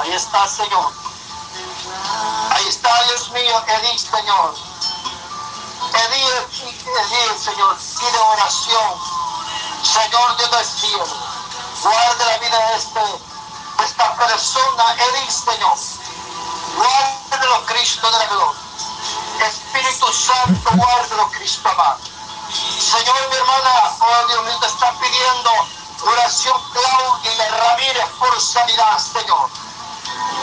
Ahí 0.00 0.12
está, 0.12 0.46
Señor. 0.46 0.92
Ahí 2.50 2.68
está, 2.68 3.02
Dios 3.04 3.30
mío, 3.30 3.64
Edith, 3.66 3.98
Señor. 3.98 4.54
Edith, 5.92 6.62
Edith, 6.62 7.38
Señor, 7.38 7.76
pide 7.76 8.18
oración. 8.18 9.13
Señor 9.84 10.36
Dios 10.38 10.50
del 10.50 10.64
cielo, 10.64 11.06
guarde 11.82 12.24
la 12.24 12.38
vida 12.38 12.58
de, 12.58 12.76
este, 12.76 13.00
esta 13.84 14.16
persona, 14.16 14.84
Edith, 14.94 15.30
Señor. 15.30 15.78
Guárdelo, 16.76 17.66
Cristo 17.66 18.10
de 18.10 18.18
la 18.18 18.26
gloria. 18.26 18.60
Espíritu 19.46 20.12
Santo, 20.12 20.70
guárdelo, 20.72 21.30
Cristo 21.32 21.68
amado. 21.68 21.98
Señor, 22.80 23.28
mi 23.28 23.36
hermana, 23.36 23.96
oh 24.00 24.26
Dios 24.28 24.44
mío, 24.44 24.58
te 24.60 24.66
está 24.66 24.92
pidiendo 24.98 25.50
oración 26.02 26.62
Claudia 26.72 27.50
Ramírez 27.50 28.08
por 28.18 28.40
sanidad, 28.40 28.98
Señor. 28.98 29.50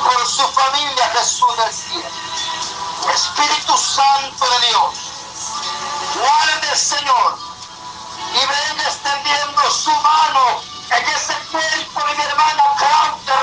Por 0.03 0.27
su 0.27 0.47
familia, 0.49 1.09
Jesús 1.15 1.57
del 1.57 1.73
cielo. 1.73 2.09
Espíritu 3.11 3.75
Santo 3.75 4.49
de 4.49 4.67
Dios, 4.67 4.93
guarde, 6.15 6.75
Señor, 6.77 7.50
y 8.33 8.39
venga 8.39 8.83
extendiendo 8.83 9.61
su 9.71 9.91
mano 9.91 10.63
en 10.91 11.05
ese 11.15 11.33
cuerpo 11.51 12.07
de 12.07 12.15
mi 12.15 12.23
hermana 12.23 12.63
Claudia 12.77 13.35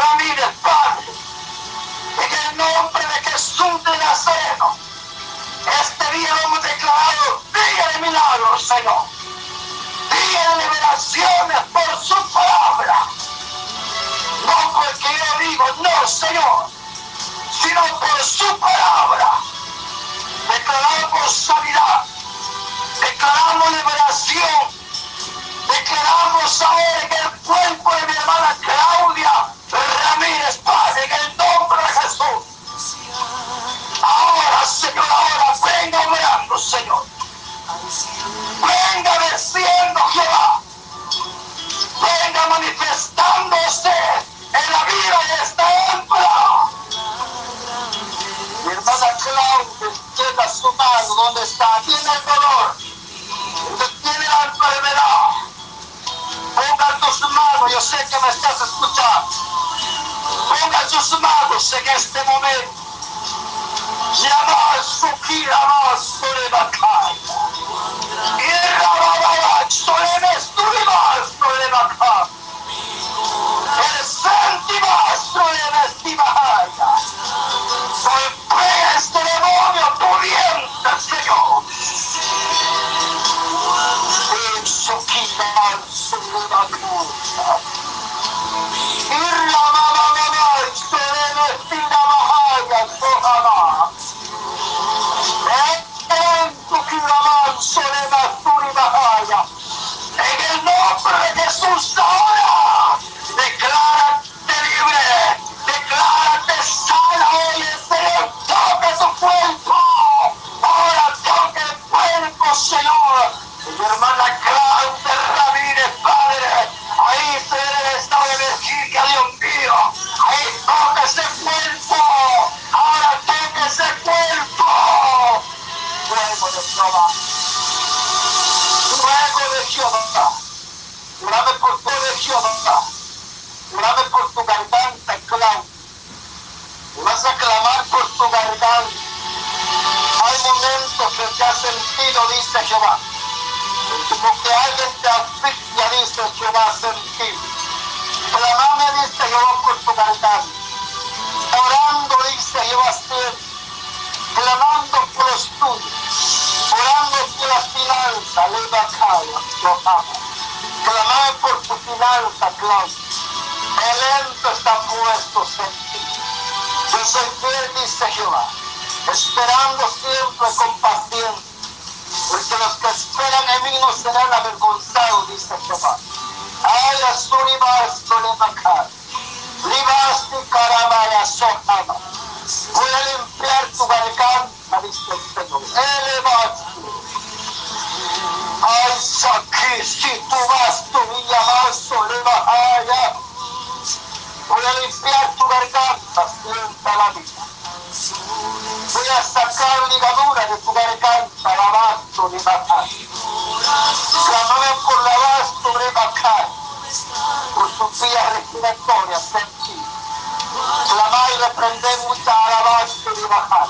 Bacán. 213.28 213.68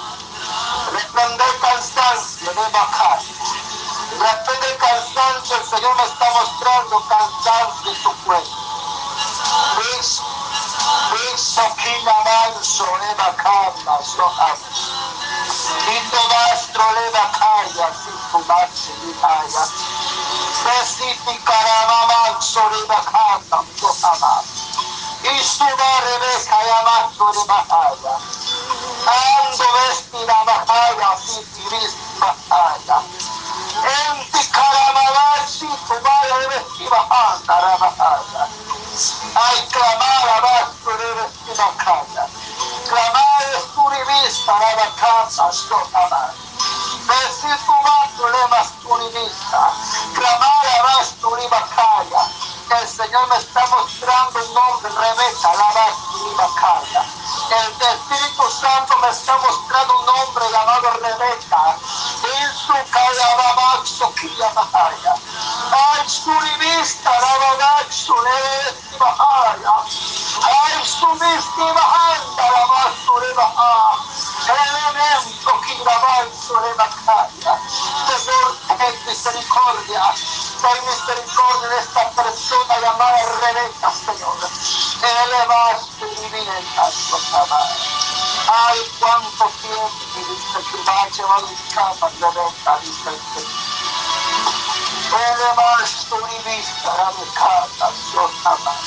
Reprender 0.93 1.59
cansancio 1.61 2.55
de 2.55 2.69
Bacán. 2.71 3.19
Reprender 4.19 4.77
cansancio, 4.79 5.57
el 5.57 5.65
Señor 5.65 5.97
me 5.97 6.05
está 6.05 6.31
mostrando 6.33 7.05
cansancio 7.09 7.93
en 7.93 8.03
tu 8.03 8.17
cuerpo. 8.25 8.57
Ves 9.77 11.59
aquí 11.59 12.03
la 12.05 12.15
manso 12.25 12.85
de 12.85 13.15
Bacán, 13.15 13.73
Soham. 14.05 14.57
Lindo 15.87 16.29
mastro 16.29 16.85
tu 18.31 18.39
macho 18.41 18.93
le 19.03 19.13
calla. 19.21 19.65
Specifica 20.61 21.53
la 21.53 22.07
manso 22.07 22.69
le 22.71 22.85
bacana, 22.87 23.65
Soham. 23.77 24.45
Y 25.23 25.45
su 25.45 25.65
madre 25.65 26.19
beca 26.21 26.59
y 26.65 26.71
amato 26.71 27.33
de 27.33 27.45
bacaya. 27.47 28.38
Ando 29.09 29.65
vestida 29.75 30.45
bacaya, 30.45 31.17
si 31.17 31.45
tiris 31.55 31.97
bacaya. 32.21 33.03
Enti 33.83 34.45
caramavasi, 34.53 35.69
tu 35.89 36.91
bacana, 36.91 37.79
bacaya. 37.79 38.49
Ay, 39.35 39.69
clamar 39.73 40.29
de. 40.29 42.29
Clamar 42.89 43.43
es 43.57 43.75
tu 43.75 43.89
revista, 43.89 44.59
la 44.59 44.75
bacana, 44.77 45.53
Soham. 45.53 46.35
Decir 47.09 47.57
tu 47.67 47.73
manto, 47.73 48.29
le 48.29 48.49
mas 48.49 48.73
tu 48.83 48.97
revista. 48.97 49.73
Clamar 50.15 50.67
abajo 50.81 51.15
tu 51.21 51.35
ribacaya. 51.37 52.23
El 52.81 52.89
Señor 52.89 53.29
me 53.29 53.37
está 53.39 53.67
mostrando 53.69 54.45
un 54.47 54.55
nombre, 54.55 54.91
Rebeca, 54.91 55.55
la 55.55 55.73
Bacaya. 56.37 57.05
El 57.51 57.73
Espíritu 57.81 58.43
Santo 58.51 58.99
me 58.99 59.09
está 59.09 59.39
mostrando 59.39 59.99
un 59.99 60.05
nombre 60.05 60.45
llamado 60.53 60.91
Rebeca. 61.01 61.77
En 62.23 62.53
su 62.55 62.75
calabamaxo, 62.91 64.13
Kiyamahaya. 64.17 65.15
Ay, 65.73 66.09
su 66.09 66.31
revista, 66.31 67.11
la 67.11 67.39
bagaxo, 67.39 68.15
le 68.23 68.99
Bahaya. 68.99 69.73
Ay, 70.43 70.85
su 70.85 71.07
vista, 71.07 71.65
la 71.65 72.67
maso, 72.67 73.21
le 73.21 73.33
Bahaya. 73.33 74.19
Elemento, 74.49 75.61
Kiramanso, 75.63 76.61
le 76.61 76.75
Bacaya. 76.75 77.59
Señor, 78.09 78.57
ten 78.77 79.07
misericordia. 79.07 80.15
Ten 80.61 80.85
misericordia 80.87 81.69
de 81.69 81.79
esta 81.79 82.11
persona 82.11 82.81
llamada 82.81 83.19
Rebeca, 83.41 83.93
Señor. 83.93 84.37
Elevaste 85.03 86.05
mi 86.05 86.29
vida 86.31 86.59
en 86.59 86.67
tanto 86.75 87.17
amar. 87.37 87.77
Ay, 88.49 88.79
cuánto 88.99 89.45
tiempo, 89.63 89.91
dice 90.15 90.59
que 90.71 90.83
va 90.83 91.03
a 91.03 91.09
llevar 91.11 91.43
mi 91.43 91.57
cama, 91.73 92.11
Rebeca, 92.19 92.79
dice 92.83 93.09
el 93.09 93.21
Señor. 93.35 93.69
Elevaste 95.31 96.17
mi 96.17 96.39
vista, 96.51 96.97
la 96.97 97.13
mi 97.13 97.27
casa, 97.35 97.93
Dios 98.13 98.33
amar. 98.45 98.81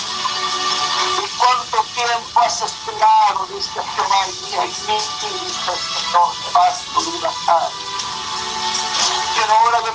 Y 1.24 1.28
cuánto 1.38 1.84
tiempo 1.96 2.40
has 2.42 2.62
esperado, 2.62 3.46
dice 3.48 3.82
Jehová, 3.96 4.28
y 4.28 4.46
mía, 4.46 4.66
y 4.66 4.68
mí, 4.68 5.00
dice 5.22 5.72
el 5.72 5.80
Señor, 5.80 6.30
vas 6.54 6.84
tu 6.94 7.12
vida, 7.12 7.32
en 9.42 9.52
hora 9.52 9.82
de 9.82 9.92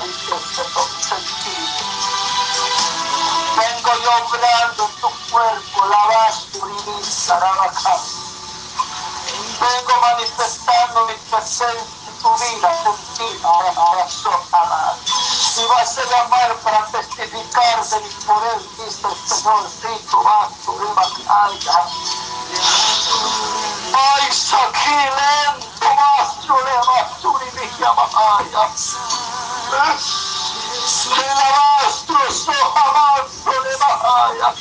dice 0.00 0.32
el 0.32 0.40
Señor, 0.40 0.88
sentido. 1.00 1.68
Vengo 3.56 3.94
en 4.86 5.00
tu 5.00 5.10
cuerpo, 5.30 5.86
la 5.86 6.06
vas 6.06 6.46
tu 6.52 6.60
revista, 6.64 7.38
la 7.40 7.52
bajada. 7.52 8.02
Vengo 9.60 10.00
manifestando 10.00 11.06
mi 11.06 11.14
presencia 11.30 11.70
en 12.08 12.18
tu 12.22 12.30
vida, 12.38 12.82
sentida, 12.82 13.48
ahora 13.48 13.72
amar. 14.52 14.96
Y 15.56 15.64
vas 15.66 15.98
a 15.98 16.04
llamar 16.04 16.56
para 16.60 16.86
testificar 16.88 17.84
de 17.84 18.00
mi 18.00 18.08
poder, 18.26 18.60
el 19.10 19.28
Señor, 19.28 19.70
tu 20.10 20.22
vas, 20.22 20.50
tu 20.64 20.94
batalla. 20.94 21.86
Ay, 23.92 24.32
Saquilen, 24.32 25.69
Levahaya. 33.70 34.54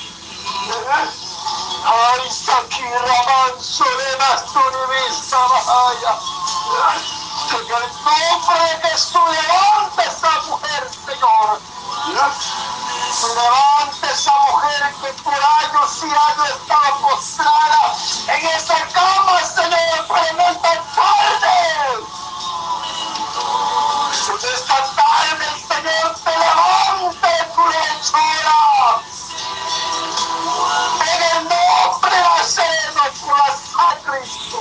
Ay, 1.86 2.30
Saquiramanso, 2.30 3.86
Levasturi, 3.86 4.84
Villamahaya. 4.90 6.14
En 7.50 7.66
el 7.66 7.88
nombre 8.04 8.60
de 8.60 8.90
Jesús, 8.90 9.22
levanta 9.30 10.04
esa 10.04 10.42
mujer, 10.48 10.90
Señor. 11.06 11.60
Levanta 13.22 14.12
esa 14.12 14.32
mujer 14.50 14.96
que 15.02 15.12
por 15.24 15.34
años 15.34 16.04
y 16.04 16.06
años 16.06 16.50
estaba 16.56 17.00
postrada 17.00 17.98
en 18.28 18.46
esa 18.46 18.88
cama, 18.94 19.44
Señor, 19.44 20.08
pero 20.08 20.34
no 20.38 20.44
es 20.50 20.62
tan 20.62 20.80
tarde. 20.96 21.58
En 24.30 24.54
esta 24.54 24.96
tarde 24.96 25.46
el 25.46 25.60
Señor 25.68 26.16
te 26.24 26.32
levanta 26.32 27.28
de 27.28 27.44
tu 27.56 27.68
lechura. 27.68 29.02
En 31.02 31.22
el 31.24 31.44
nombre 31.44 32.16
de 32.16 32.44
cena 32.46 33.04
por 33.20 33.38
la 33.38 34.00
Cristo. 34.02 34.60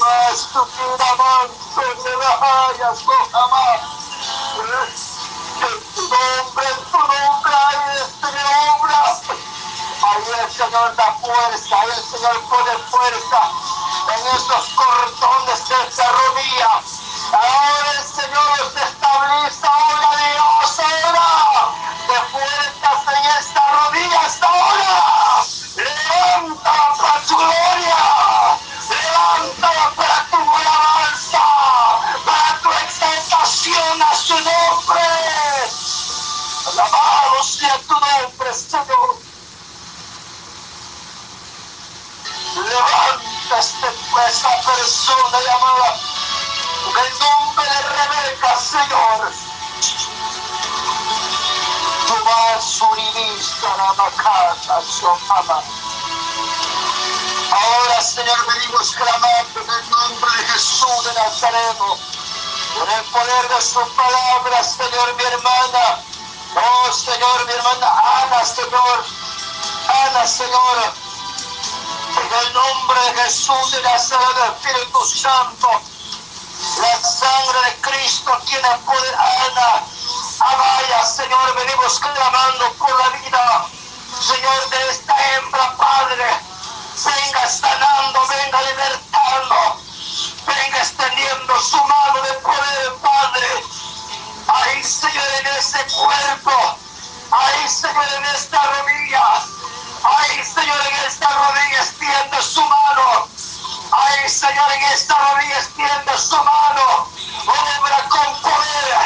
Maestro, 0.00 0.68
que 0.68 0.82
una 0.84 1.14
manso 1.16 1.80
de 2.04 2.16
la 2.16 2.68
haya, 2.68 2.92
jamás. 3.32 3.97
Señor 10.58 10.96
da 10.96 11.12
fuerza, 11.22 11.80
ahí 11.80 11.88
el 11.96 12.02
Señor 12.02 12.42
pone 12.50 12.76
fuerza 12.90 13.40
en 14.12 14.26
esos 14.36 14.68
cordones 14.74 15.68
de 15.68 16.04
rodilla. 16.08 16.82
Ahora 17.32 17.92
el 17.96 18.04
Señor 18.04 18.58
los 18.58 18.76
estabiliza, 18.76 19.68
ahora 19.68 20.10
Dios, 20.18 20.80
ahora 20.80 21.28
de 22.08 22.20
fuerzas 22.32 22.98
en 23.06 23.24
esta 23.38 23.70
rodilla 23.70 24.26
esa 44.26 44.60
persona 44.62 45.40
llamada 45.40 45.94
en 46.88 47.04
el 47.04 47.18
nombre 47.18 47.64
de 47.64 47.82
Rebeca, 47.82 48.56
Señor. 48.56 49.32
Tu 52.06 52.24
vas 52.24 52.82
univista 52.82 53.76
la 53.76 53.92
macata, 53.94 54.82
Sofama. 54.82 55.62
Ahora, 57.50 58.00
Señor, 58.02 58.46
venimos 58.46 58.92
clamando 58.92 59.60
en 59.60 59.70
el 59.70 59.90
nombre 59.90 60.30
de 60.38 60.46
Jesús 60.48 61.04
de 61.04 61.14
Nazareno. 61.14 61.96
Por 62.74 62.88
el 62.88 63.04
poder 63.04 63.48
de 63.48 63.62
su 63.62 63.80
palabra, 63.94 64.64
Señor, 64.64 65.14
mi 65.14 65.24
hermana. 65.24 66.00
Oh, 66.54 66.92
Señor, 66.92 67.46
mi 67.46 67.52
hermana 67.52 67.92
Ana, 68.22 68.44
Señor. 68.44 69.04
Ana, 69.88 70.26
Señor. 70.26 71.07
El 72.38 72.52
nombre 72.52 73.00
de 73.00 73.22
Jesús 73.22 73.72
de 73.72 73.82
Nazaret, 73.82 74.54
Espíritu 74.62 75.04
Santo, 75.04 75.68
la 76.80 77.00
sangre 77.02 77.58
de 77.64 77.80
Cristo 77.80 78.38
tiene 78.46 78.68
poder. 78.86 79.14
Ana, 79.16 79.82
vaya, 80.38 81.04
Señor, 81.04 81.54
venimos 81.56 81.98
clamando 81.98 82.72
por 82.74 82.90
la 82.96 83.08
vida, 83.18 83.66
Señor, 84.20 84.70
de 84.70 84.88
esta 84.88 85.14
hembra, 85.34 85.76
Padre. 85.76 86.26
Venga 87.04 87.48
sanando, 87.48 88.20
venga 88.28 88.62
libertando, 88.62 89.82
venga 90.46 90.78
extendiendo 90.78 91.60
su 91.60 91.76
mano 91.76 92.22
de 92.22 92.32
poder, 92.34 92.94
Padre. 93.02 93.62
Ahí, 94.46 94.84
Señor, 94.84 95.26
en 95.40 95.46
ese 95.58 95.84
cuerpo, 95.86 96.78
ahí, 97.32 97.68
Señor, 97.68 98.06
en 98.16 98.24
esta 98.26 98.62
rodilla. 98.62 99.57
Ay, 100.16 100.42
Señor, 100.42 100.80
en 100.80 101.06
esta 101.06 101.28
rodilla 101.28 101.80
extiende 101.80 102.42
su 102.42 102.62
mano. 102.62 103.28
Ay, 103.92 104.28
Señor, 104.28 104.72
en 104.72 104.82
esta 104.84 105.14
rodilla 105.18 105.58
extiende 105.58 106.18
su 106.18 106.36
mano. 106.36 107.08
Obra 107.46 108.08
con 108.08 108.40
poder. 108.40 108.96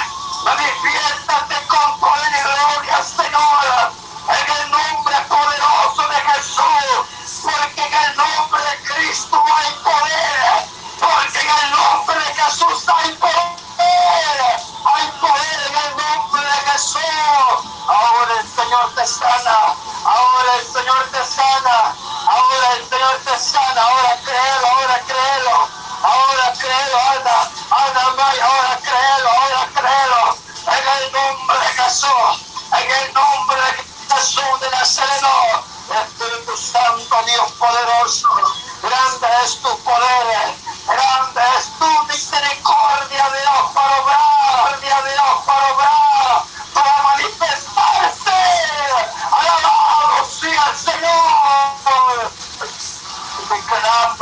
Manifiéstate 0.44 1.66
con 1.66 1.98
poder 1.98 2.32
y 2.38 2.42
gloria, 2.42 3.02
Señor. 3.02 3.92
En 4.28 4.52
el 4.62 4.70
nombre 4.70 5.16
poderoso 5.28 6.08
de 6.08 6.20
Jesús. 6.32 7.42
Porque 7.42 7.82
en 7.84 7.94
el 7.94 8.16
nombre 8.16 8.62
de 8.62 8.76
Cristo 8.94 9.44
hay 9.56 9.72
poder. 9.82 10.68
Porque 11.00 11.40
en 11.40 11.50
el 11.64 11.70
nombre 11.72 12.16
de 12.16 12.34
Jesús 12.34 12.88
hay 12.88 13.12
poder. 13.16 13.58
Hay 14.94 15.06
poder 15.20 15.61
Ahora 16.72 18.40
el 18.40 18.48
Señor 18.48 18.94
te 18.94 19.06
sana, 19.06 19.76
ahora 20.06 20.54
el 20.58 20.66
Señor 20.72 21.04
te 21.12 21.22
sana, 21.22 21.94
ahora 22.26 22.72
el 22.76 22.88
Señor 22.88 23.20
te 23.26 23.38
sana, 23.38 23.82
ahora 23.82 24.18
créelo, 24.24 24.66
ahora 24.68 25.02
créelo, 25.06 25.68
ahora 26.02 26.52
créelo, 26.58 26.98
anda, 27.10 27.50
anda, 27.70 28.10
Maya, 28.16 28.46
ahora 28.46 28.80
créelo, 28.80 29.28
ahora 29.28 29.68
créelo, 29.74 30.38
en 30.66 30.88
el 30.96 31.12
nombre 31.12 31.58
de 31.58 31.82
Jesús, 31.82 32.46
en 32.72 32.90
el 32.90 33.12
nombre 33.12 33.60
de 33.60 34.14
Jesús 34.14 34.60
de 34.60 34.70
Nazareno. 34.70 35.72
Espíritu 35.92 36.56
Santo, 36.56 37.22
Dios 37.26 37.52
poderoso, 37.58 38.28
grande 38.80 39.26
es 39.44 39.60
tu 39.60 39.78
poder, 39.82 40.56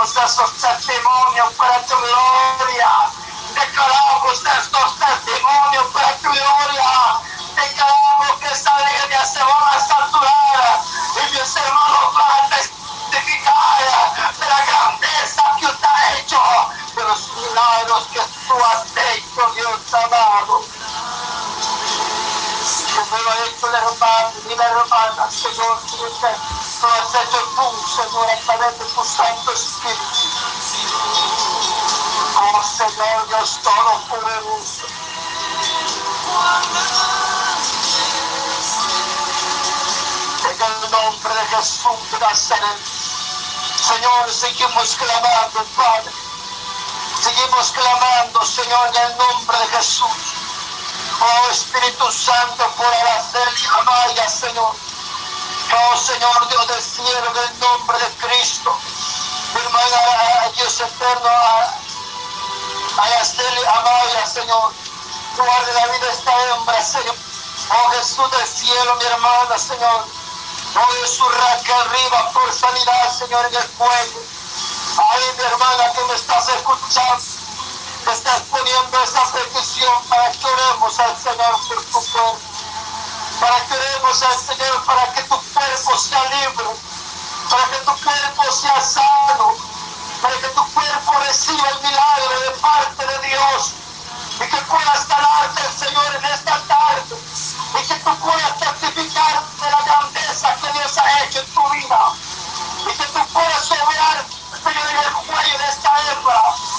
Esos 0.01 0.57
testimonios 0.57 1.53
para 1.59 1.85
tu 1.85 1.95
gloria. 1.95 2.89
Declaramos 3.55 4.43
estos 4.59 4.99
testimonios 4.99 5.87
para 5.93 6.17
tu 6.17 6.31
gloria. 6.31 7.21
Declaramos 7.55 8.39
que 8.41 8.47
esta 8.49 8.75
alegría 8.77 9.23
se 9.27 9.45
va 9.45 9.73
a 9.77 9.79
saturar 9.79 10.81
y 11.17 11.33
mis 11.35 11.55
hermanos 11.57 12.15
van 12.15 12.31
a 12.33 12.49
testificar 12.49 14.33
de 14.41 14.47
la 14.47 14.65
grandeza 14.65 15.43
que 15.59 15.67
usted 15.67 15.89
ha 15.89 16.15
hecho, 16.19 16.41
de 16.97 17.05
los 17.05 17.37
milagros 17.37 18.09
que 18.09 18.21
tú 18.49 18.55
has 18.73 18.87
hecho, 18.97 19.53
Dios 19.55 19.95
amado. 19.95 20.70
Hecho 22.91 23.69
el 23.69 23.75
hermano 23.75 24.33
y 24.51 24.57
la 24.57 24.65
hermana, 24.67 25.31
Señor, 25.31 25.79
has 25.79 27.15
hecho 27.15 27.39
tú, 27.55 27.87
Señor, 27.87 28.29
a 28.29 28.37
través 28.45 28.79
de 28.81 28.85
tu 28.85 29.05
Santo 29.05 29.53
Espíritu. 29.53 30.29
Oh 32.37 32.63
Señor 32.65 33.29
Dios 33.29 33.61
Todopoderoso. 33.63 34.87
En 40.51 40.63
el 40.63 40.91
nombre 40.91 41.35
de 41.35 41.47
Jesús 41.47 42.11
de. 42.19 42.77
Señor, 43.87 44.33
seguimos 44.33 44.97
clamando, 44.97 45.65
Padre. 45.77 46.13
Seguimos 47.23 47.71
clamando, 47.71 48.45
Señor, 48.45 48.89
en 48.89 49.11
el 49.13 49.17
nombre 49.17 49.59
de 49.59 49.67
Jesús. 49.69 50.40
Oh 51.23 51.51
Espíritu 51.51 52.11
Santo, 52.11 52.65
por 52.77 52.87
Araceli 52.87 53.67
Amaya, 53.79 54.29
Señor. 54.29 54.73
Oh 54.73 55.97
Señor 55.97 56.49
Dios 56.49 56.67
del 56.69 56.83
cielo, 56.83 57.31
en 57.31 57.37
el 57.37 57.61
nombre 57.61 57.99
de 57.99 58.09
Cristo. 58.17 58.75
Mi 59.55 59.61
hermana, 59.61 59.99
Dios 60.57 60.81
eterno, 60.81 61.29
a 61.29 61.75
Araceli 63.03 63.61
Amaya, 63.67 64.27
Señor. 64.27 64.73
Guarde 65.37 65.73
la 65.75 65.87
vida 65.89 66.07
de 66.07 66.13
esta 66.13 66.33
hembra, 66.49 66.83
Señor. 66.83 67.17
Oh 67.71 67.91
Jesús 67.91 68.31
del 68.31 68.47
cielo, 68.47 68.97
mi 68.97 69.05
hermana, 69.05 69.59
Señor. 69.59 70.07
Oh 70.75 70.93
Jesús, 71.03 71.35
raca 71.35 71.81
arriba 71.83 72.31
por 72.33 72.53
sanidad, 72.53 73.13
Señor, 73.19 73.45
en 73.45 73.57
el 73.57 73.69
cuello. 73.73 74.21
Ahí, 74.97 75.25
mi 75.37 75.45
hermana, 75.45 75.93
que 75.93 76.05
me 76.05 76.15
estás 76.15 76.49
escuchando, 76.49 77.30
estás 78.09 78.41
poniendo 78.51 79.03
esa 79.03 79.25
petición 79.33 80.03
para 80.09 80.31
que 80.33 80.47
oremos 80.47 80.99
al 80.99 81.17
Señor 81.17 81.61
por 81.69 81.85
tu 81.85 82.01
cuerpo. 82.11 82.39
Para 83.41 83.67
que 83.67 83.75
oremos 83.75 84.23
al 84.23 84.39
Señor, 84.39 84.85
para 84.85 85.13
que 85.13 85.23
tu 85.23 85.37
cuerpo 85.53 85.99
sea 85.99 86.25
libre, 86.25 86.67
para 87.51 87.65
que 87.71 87.77
tu 87.79 87.93
cuerpo 88.05 88.53
sea 88.53 88.81
sano, 88.81 89.57
para 90.23 90.37
que 90.39 90.49
tu 90.49 90.73
cuerpo 90.73 91.13
reciba 91.27 91.69
el 91.69 91.81
milagro 91.83 92.41
de 92.41 92.51
parte 92.61 93.07
de 93.07 93.29
Dios 93.29 93.73
y 94.41 94.49
que 94.49 94.57
puedas 94.63 95.09
ganarte 95.09 95.61
el 95.67 95.73
Señor 95.73 96.17
en 96.17 96.25
esta 96.25 96.61
tarde 96.69 97.17
y 97.79 97.87
que 97.87 97.95
tú 97.95 98.17
puedas 98.19 98.59
testificar 98.59 99.43
de 99.61 99.71
la 99.71 99.83
grandeza 99.83 100.57
que 100.61 100.73
Dios 100.73 100.99
ha 100.99 101.25
hecho 101.25 101.41
en 101.41 101.55
tu 101.55 101.69
vida 101.71 102.13
y 102.87 102.97
que 102.97 103.05
tú 103.05 103.27
puedas 103.33 103.71
obrar, 103.71 104.25
Señor, 104.65 104.91
en 104.91 104.99
el 104.99 105.13
cuello 105.13 105.59
de 105.59 105.69
esta 105.69 106.13
hembra. 106.13 106.70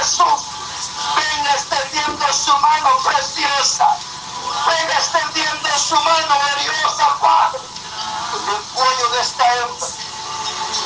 Jesús, 0.00 0.42
venga 1.14 1.52
extendiendo 1.52 2.32
su 2.32 2.56
mano 2.58 2.90
preciosa, 3.04 3.86
venga 4.66 4.94
extendiendo 4.94 5.68
su 5.78 5.94
mano 5.96 6.36
gloriosa, 6.40 7.18
Padre, 7.20 7.60
en 8.32 8.48
el 8.48 8.62
cuello 8.72 9.08
de 9.10 9.20
esta 9.20 9.44
hembra, 9.56 9.88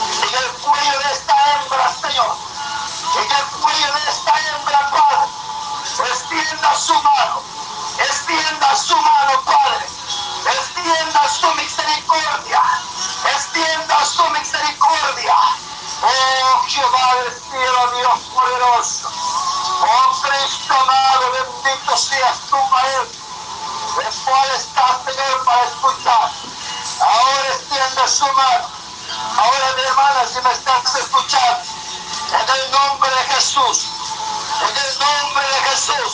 en 0.02 0.34
el 0.34 0.50
cuello 0.62 0.98
de 0.98 1.12
esta 1.12 1.34
hembra, 1.52 1.94
Señor, 2.02 2.36
en 3.14 3.30
el 3.30 3.44
cuello 3.62 3.92
de 3.94 4.10
esta 4.10 4.32
hembra, 4.50 4.90
Padre, 4.90 6.10
extienda 6.10 6.74
su 6.74 6.94
mano, 6.94 7.42
extienda 8.00 8.76
su 8.76 8.96
mano, 8.96 9.42
Padre, 9.44 9.86
extienda 10.44 11.28
su 11.28 11.54
misericordia, 11.54 12.62
extienda 13.32 14.04
su 14.06 14.28
misericordia. 14.30 15.36
Oh 16.02 16.43
Jehová 16.66 17.14
del 17.16 17.42
cielo, 17.50 17.92
Dios 17.96 18.20
poderoso, 18.32 19.08
oh 19.82 20.22
Cristo 20.22 20.74
amado, 20.74 21.32
bendito 21.32 21.96
seas 21.96 22.38
tu 22.50 22.56
Maestro, 22.56 24.00
el 24.00 24.14
cual 24.24 24.50
está, 24.56 25.00
Señor, 25.04 25.44
para 25.44 25.62
escuchar. 25.64 26.32
Ahora 27.00 27.48
extiende 27.54 28.08
su 28.08 28.26
mano. 28.32 28.68
Ahora, 29.36 29.74
mi 29.76 29.82
hermana, 29.82 30.26
si 30.26 30.40
me 30.40 30.52
estás 30.52 30.94
escuchando, 30.96 31.62
en 32.32 32.48
el 32.48 32.70
nombre 32.70 33.10
de 33.10 33.24
Jesús, 33.34 33.86
en 34.62 34.76
el 34.76 34.98
nombre 34.98 35.46
de 35.46 35.60
Jesús, 35.70 36.12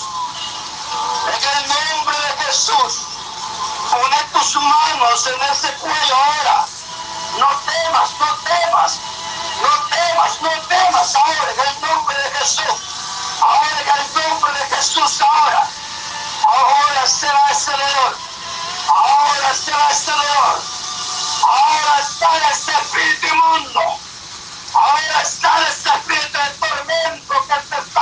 en 1.26 1.58
el 1.58 1.68
nombre 1.68 2.16
de 2.18 2.44
Jesús, 2.44 3.00
pone 3.90 4.24
tus 4.32 4.56
manos 4.56 5.26
en 5.26 5.42
ese 5.52 5.72
cuello 5.74 6.16
ahora. 6.16 6.66
No 7.38 7.46
temas, 7.64 8.10
no 8.18 8.34
temas, 8.44 8.98
no 9.60 9.88
temas, 9.88 10.42
no 10.42 10.50
temas 10.68 11.14
ahora 11.14 11.50
en 11.52 11.60
el 11.60 11.80
nombre 11.80 12.16
de 12.16 12.30
Jesús. 12.38 12.74
Ahora 13.40 13.80
en 13.80 13.88
el 13.88 14.22
nombre 14.22 14.52
de 14.52 14.76
Jesús, 14.76 15.20
ahora. 15.22 15.68
Ahora 16.44 17.06
será 17.06 17.50
ese 17.50 17.70
dolor. 17.70 18.16
Ahora 18.88 19.54
será 19.54 19.90
ese 19.90 20.10
dolor. 20.10 20.62
Ahora 21.42 22.00
está 22.00 22.50
ese 22.50 22.72
espíritu 22.72 23.26
inmundo. 23.26 24.00
Ahora 24.74 25.22
está 25.22 25.68
ese 25.68 25.88
espíritu 25.88 26.38
de 26.38 26.50
tormento 26.58 27.34
que 27.46 27.54
te 27.68 27.80
estaba 27.80 27.99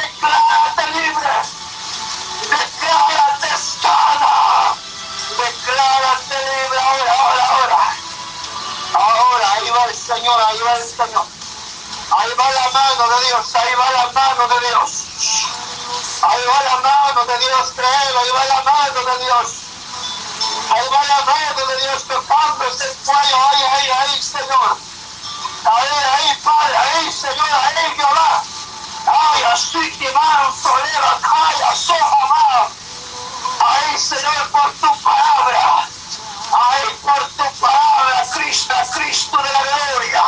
declárate 0.00 0.86
libre. 0.92 1.32
Declárate 2.50 3.50
sana. 3.56 4.74
Declárate 5.38 6.36
libre 6.50 6.80
ahora, 6.80 7.12
ahora, 7.12 7.44
ahora. 7.46 7.96
Ahora, 8.94 9.52
ahí 9.52 9.70
va 9.70 9.84
el 9.84 9.94
Señor, 9.94 10.40
ahí 10.48 10.60
va 10.60 10.72
el 10.74 10.84
Señor. 10.84 11.26
Ahí 12.18 12.32
va 12.38 12.50
la 12.50 12.68
mano 12.70 13.08
de 13.08 13.26
Dios, 13.26 13.54
ahí 13.54 13.74
va 13.74 13.90
la 13.90 14.12
mano 14.12 14.48
de 14.48 14.68
Dios. 14.68 14.90
Ahí 16.22 16.44
va 16.46 16.62
la 16.62 16.76
mano 16.78 17.24
de 17.26 17.38
Dios, 17.38 17.72
créelo, 17.74 18.20
ahí 18.20 18.30
va 18.30 18.44
la 18.44 18.62
mano 18.62 19.04
de 19.04 19.24
Dios. 19.24 19.48
Ahí 20.70 20.88
va 20.88 21.04
la 21.04 21.24
mano 21.24 21.66
de 21.66 21.76
Dios 21.82 22.04
tocando 22.04 22.64
ese 22.64 22.96
cuello, 23.04 23.36
ahí, 23.50 23.62
ahí, 23.62 23.90
ahí, 23.90 24.22
Señor. 24.22 24.76
Ahí, 25.64 25.88
ahí, 26.12 26.38
Padre, 26.42 26.76
ahí, 26.76 27.12
Señor, 27.12 27.48
ahí, 27.50 27.94
Jehová. 27.96 28.42
Ay, 29.06 29.42
mano, 30.12 30.52
solera, 30.52 31.18
calla, 31.22 31.74
soja, 31.74 32.26
mano. 32.26 32.68
Ahí, 33.60 33.98
Señor, 33.98 34.50
por 34.50 34.72
tu 34.74 35.02
palabra. 35.02 35.88
Ahí, 36.52 36.98
por 37.02 37.28
tu 37.36 37.60
palabra, 37.60 38.26
Cristo, 38.34 38.74
Cristo 38.94 39.36
de 39.36 39.52
la 39.52 39.62
gloria. 39.62 40.24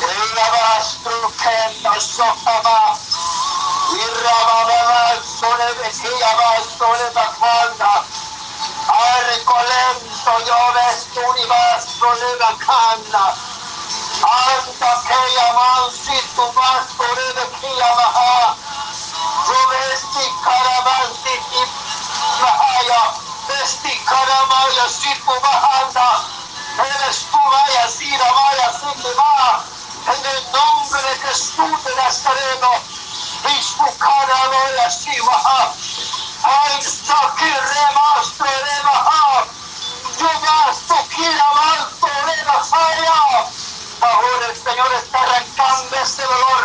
El 0.00 0.38
alabastro 0.38 1.32
que 1.36 1.80
nos 1.82 2.04
soja, 2.04 2.98
y 3.92 4.22
rabababas, 4.22 5.24
sole 5.24 5.72
vecchia 5.82 6.36
va 6.36 6.62
sole 6.78 7.10
bacanda. 7.14 8.04
Arrecolento 8.88 10.38
yo 10.46 10.72
vestuni 10.74 11.46
va 11.46 11.80
sole 11.80 12.36
bacanda. 12.38 13.55
Anta 14.22 15.02
che 15.06 15.20
yamansi 15.36 16.32
tu 16.34 16.52
va 16.54 16.86
sole 16.96 17.32
vecchia 17.34 17.94
va. 17.94 18.56
Jovesti 19.46 20.34
caravanti 20.42 21.34
ti 21.50 21.62
mahaya. 22.40 23.02
Vesti 23.48 24.02
caramaya 24.04 24.88
si 24.88 25.12
tu 25.24 25.34
bahanda. 25.40 26.28
Eres 26.78 27.26
tú 27.30 27.38
vaya 27.50 27.88
si 27.88 28.10
la 28.16 28.32
vaya 28.32 28.72
si 28.72 29.02
te 29.02 29.12
va. 29.14 29.64
En 30.06 30.26
el 30.26 30.52
nombre 30.52 31.02
de 31.02 31.14
Jesús 31.26 31.84
de 31.84 31.94
Nazareno. 31.96 32.70
Vishnukaraloya 33.44 34.88
Shivaha. 34.88 35.74
Aistakire 36.42 37.84
Mastro 37.94 38.46
Revaha. 38.46 39.46
Yuvasto 40.18 40.96
Kiramanto 41.10 42.08
Revahaya. 42.26 43.65
Ahora 44.06 44.46
el 44.46 44.56
Señor 44.56 44.92
está 44.94 45.18
arrancando 45.20 45.96
ese 45.96 46.22
dolor. 46.22 46.64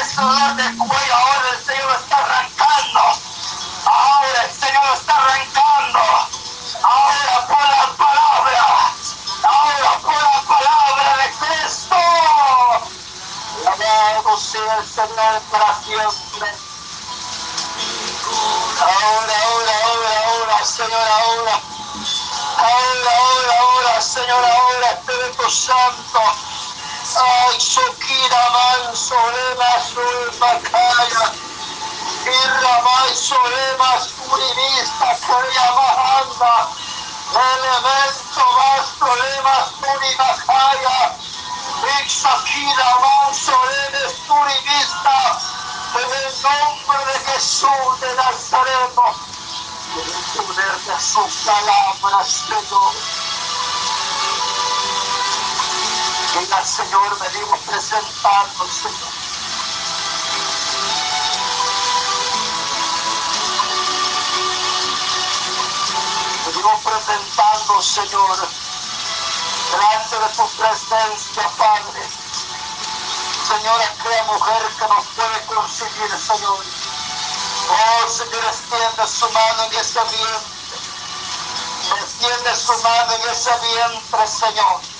Ese 0.00 0.20
dolor 0.20 0.54
de 0.56 0.76
cuello. 0.76 1.14
Ahora 1.14 1.48
el 1.52 1.64
Señor 1.64 1.96
está 2.00 2.16
arrancando. 2.18 3.00
Ahora 3.86 4.42
el 4.44 4.52
Señor 4.52 4.84
está 4.94 5.16
arrancando. 5.16 6.00
Ahora 6.82 7.46
por 7.46 7.64
la 7.64 7.86
palabra. 7.96 8.92
Ahora 9.42 9.98
por 10.02 10.22
la 10.22 10.40
palabra 10.42 11.16
de 11.16 11.28
Cristo. 11.40 11.96
Alabado 13.66 14.36
sea 14.36 14.76
el 14.78 14.86
Señor 14.86 15.40
para 15.50 15.74
siempre. 15.82 16.48
Ahora, 18.80 19.34
ahora, 19.44 19.74
ahora, 19.84 20.10
ahora, 20.26 20.64
Señor, 20.64 20.92
ahora. 20.92 21.60
Ahora, 22.56 23.10
ahora, 23.18 23.33
ahora, 23.94 24.00
Señor, 24.00 24.44
ahora, 24.44 24.90
Espíritu 24.90 25.50
Santo. 25.50 26.20
Ay, 27.16 27.58
Shokira 27.58 28.50
manso, 28.50 29.14
lema 29.14 29.80
sulbakaya. 29.80 31.32
Irramay 32.26 33.14
solema 33.14 34.00
surivista, 34.00 35.16
kaya 35.26 35.72
mahanda. 35.72 36.68
Elemento 37.30 38.44
vasto, 38.56 39.06
lema 39.14 39.56
suribakaya. 39.78 41.16
Ixakira 42.00 42.90
manso, 43.00 43.52
lema 43.52 44.10
surivista. 44.26 45.38
En 45.94 46.10
el 46.10 46.42
nombre 46.42 47.12
de 47.12 47.32
Jesús 47.32 48.00
de 48.00 48.14
Nazareno. 48.16 49.34
En 49.94 50.00
el 50.00 50.24
poder 50.34 50.80
de 50.80 51.00
su 51.00 51.22
palabra, 51.46 52.24
Señor. 52.24 53.23
Diga, 56.34 56.64
Señor, 56.64 57.16
venimos 57.20 57.60
presentando, 57.60 58.66
Señor. 58.66 59.12
Venimos 66.46 66.80
presentando, 66.82 67.82
Señor, 67.82 68.48
delante 69.70 70.18
de 70.18 70.28
tu 70.34 70.48
presencia, 70.56 71.48
Padre. 71.56 72.02
Señor, 73.46 73.80
aquella 73.80 74.24
mujer 74.24 74.62
que 74.76 74.88
nos 74.88 75.06
puede 75.14 75.44
conseguir, 75.46 76.18
Señor. 76.18 76.64
Oh, 77.70 78.08
Señor, 78.08 78.44
extiende 78.44 79.06
su 79.06 79.30
mano 79.30 79.64
en 79.70 79.78
ese 79.78 80.00
vientre. 80.00 80.54
Extiende 82.02 82.56
su 82.56 82.72
mano 82.82 83.12
en 83.12 83.30
ese 83.30 83.50
vientre, 83.60 84.26
Señor. 84.26 84.93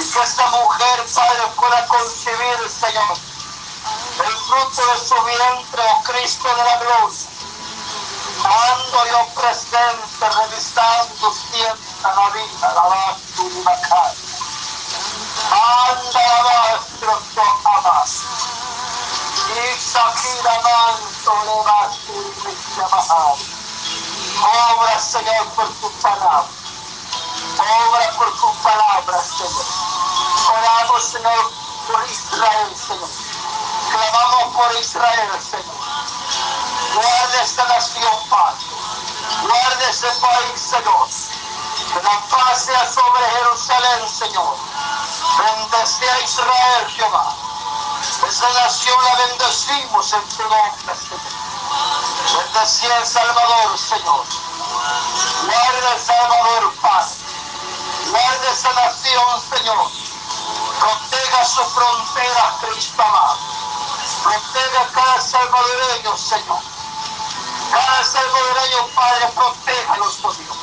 Y 0.00 0.02
que 0.02 0.22
esa 0.22 0.46
mujer, 0.48 1.06
Padre, 1.14 1.42
pueda 1.58 1.86
concebir, 1.88 2.70
Señor, 2.70 3.18
el 4.24 4.32
fruto 4.32 4.86
de 4.86 4.98
su 4.98 5.14
vientre, 5.24 5.82
oh 5.92 6.02
Cristo 6.04 6.48
de 6.48 6.64
la 6.64 6.76
gloria. 6.78 7.28
Ando 8.42 9.06
yo 9.10 9.34
presente, 9.34 10.30
revisando 10.40 11.32
siempre 11.32 12.14
la 12.16 12.30
vida, 12.30 12.74
la 12.74 12.82
base 12.82 13.42
y 13.42 13.62
la 13.62 13.80
calle. 13.82 14.28
Anda 15.52 16.22
la 16.28 16.42
base, 16.44 17.42
amas. 17.64 18.24
Y 19.50 19.78
Shakira 19.78 20.60
manso 20.62 21.34
le 21.44 21.62
vas 21.64 21.98
y 22.08 22.80
llamar. 22.80 23.36
Obra, 24.40 24.98
Señor, 24.98 25.46
por 25.56 25.68
tu 25.74 25.90
palabra. 26.00 26.46
Obra 27.58 28.10
por 28.16 28.40
tu 28.40 28.54
palabra, 28.62 29.22
Señor. 29.22 29.89
Señor, 30.98 31.52
por 31.86 32.10
Israel, 32.10 32.76
Señor. 32.76 33.08
Clamamos 33.90 34.56
por 34.56 34.80
Israel, 34.80 35.30
Señor. 35.40 35.76
Guarda 36.94 37.42
esta 37.42 37.64
nación, 37.68 38.28
Padre. 38.28 38.64
Guarda 39.42 39.88
ese 39.88 40.08
país, 40.20 40.60
Señor. 40.60 41.08
Que 41.92 42.02
la 42.02 42.20
paz 42.28 42.64
sea 42.64 42.88
sobre 42.92 43.24
Jerusalén, 43.30 44.08
Señor. 44.08 44.56
Bendece 45.38 46.10
a 46.10 46.20
Israel, 46.20 46.86
Jehová. 46.96 47.34
Esa 48.26 48.48
nación 48.52 49.04
la 49.04 49.14
bendecimos 49.16 50.12
en 50.12 50.28
tu 50.28 50.42
nombre, 50.42 50.94
Señor. 50.96 51.40
Bendecí 52.36 52.86
a 52.86 52.98
El 52.98 53.06
Salvador, 53.06 53.78
Señor. 53.78 54.26
Guarda 55.46 55.92
El 55.94 56.00
Salvador, 56.00 56.74
Padre. 56.80 57.14
Guarda 58.10 58.50
esa 58.50 58.72
nación, 58.72 59.40
Señor. 59.56 60.09
Proteja 61.20 61.44
su 61.44 61.62
frontera, 61.64 62.56
Cristo 62.62 63.02
amado. 63.02 63.36
Proteja 64.22 64.80
a 64.80 64.86
cada 64.88 65.20
salvadoreño, 65.20 66.16
Señor. 66.16 66.60
Cada 67.70 68.04
salvadoreño, 68.04 68.86
Padre, 68.94 69.28
protéjalos, 69.34 70.18
oh 70.22 70.32
Dios. 70.32 70.56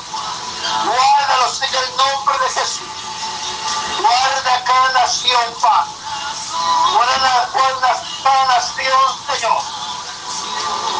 Guárdalos 0.83 1.61
en 1.61 1.75
el 1.75 1.97
nombre 1.97 2.39
de 2.39 2.49
Jesús. 2.49 2.87
Guarda 4.01 4.63
cada 4.63 4.89
nación, 4.93 5.55
Padre. 5.61 5.91
Guarda, 6.93 7.49
guarda 7.53 8.03
cada 8.23 8.45
nación, 8.47 9.27
Señor. 9.27 9.61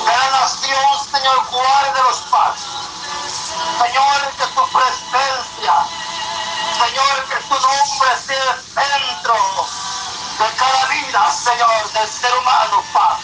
Cada 0.06 0.40
nación, 0.40 1.12
Señor, 1.12 1.46
guarda 1.50 2.04
los 2.04 2.18
padres. 2.30 2.62
Señor, 3.82 4.34
que 4.38 4.46
tu 4.54 4.68
presencia, 4.70 5.74
Señor, 6.88 7.24
que 7.28 7.36
tu 7.36 7.54
nombre 7.54 8.10
sea 8.26 8.54
el 8.54 8.64
centro 8.64 9.36
de 10.40 10.56
cada 10.56 10.86
vida, 10.86 11.32
Señor, 11.32 11.92
del 11.92 12.10
ser 12.10 12.34
humano, 12.34 12.82
Padre. 12.94 13.24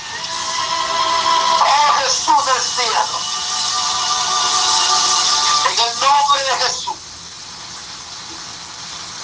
Oh 1.62 1.94
Jesús 2.00 2.46
del 2.46 2.62
cielo. 2.62 3.20
En 5.70 5.80
el 5.80 6.00
nombre 6.02 6.44
de 6.44 6.56
Jesús. 6.58 6.96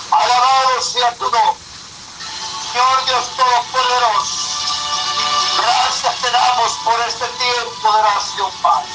Alabado 0.10 0.82
sea 0.84 1.14
tu 1.18 1.30
nombre. 1.30 1.64
Señor 2.72 3.06
Dios 3.08 3.26
Todopoderoso. 3.36 4.38
Gracias 5.58 6.16
te 6.22 6.32
damos 6.32 6.72
por 6.86 7.00
este 7.02 7.28
tiempo 7.28 7.92
de 7.92 8.00
oración, 8.00 8.52
Padre. 8.62 8.88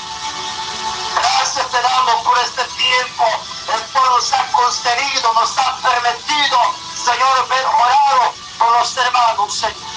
Gracias 1.15 1.71
te 1.71 1.83
damos 1.83 2.23
por 2.23 2.39
este 2.39 2.65
tiempo 2.65 3.54
el 3.75 3.83
cual 3.91 4.05
nos 4.11 4.33
ha 4.33 4.53
concedido, 4.53 5.33
nos 5.35 5.59
ha 5.59 5.77
permitido, 5.79 6.59
Señor, 6.95 7.49
ver 7.49 7.67
orado 7.67 8.35
por 8.59 8.73
los 8.79 8.97
hermanos, 8.97 9.55
Señor. 9.55 9.95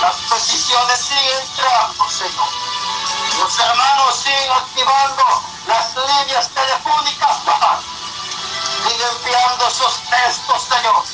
Las 0.00 0.16
peticiones 0.16 0.98
siguen 0.98 1.40
entrando, 1.40 2.08
Señor. 2.08 2.48
Los 3.38 3.58
hermanos 3.58 4.16
siguen 4.16 4.50
activando 4.52 5.42
las 5.66 5.94
líneas 5.94 6.48
telefónicas. 6.48 7.36
Siguen 8.88 9.08
enviando 9.08 9.66
esos 9.66 10.00
textos, 10.08 10.62
Señor. 10.62 11.04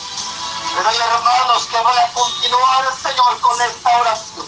Pero 0.77 0.89
hay 0.89 0.97
hermanos 0.97 1.67
que 1.67 1.81
van 1.81 1.99
a 1.99 2.13
continuar, 2.13 2.95
Señor, 3.03 3.41
con 3.41 3.61
esta 3.61 3.99
oración. 3.99 4.47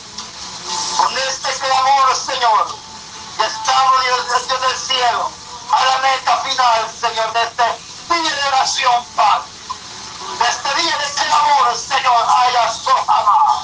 Con 0.97 1.19
este 1.19 1.53
clamor, 1.59 2.15
Señor. 2.15 2.77
Y 3.39 3.43
estamos, 3.43 4.05
Dios, 4.05 4.47
Dios 4.47 4.61
del 4.61 4.77
cielo, 4.77 5.31
a 5.71 5.85
la 5.85 5.99
meta 5.99 6.37
final, 6.39 6.91
Señor, 7.01 7.33
de 7.33 7.43
este 7.43 7.65
día 8.15 8.35
de 8.35 8.49
oración, 8.49 9.05
Padre. 9.17 9.49
De 10.39 10.49
este 10.49 10.75
día 10.75 10.97
de 10.97 11.13
clamor, 11.15 11.77
Señor, 11.77 12.27
haya 12.29 12.73
sojama. 12.73 13.63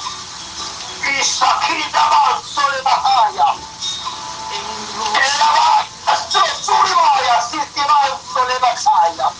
Y 1.03 1.23
Shakita 1.23 2.09
Manso 2.09 2.71
de 2.71 2.83
Bahaya. 2.83 3.55
En 4.53 5.39
la 5.39 5.87
Suribaya, 6.63 7.43
Siti 7.43 7.81
Manso 7.81 8.47
de 8.47 8.59
Bahaya. 8.59 9.31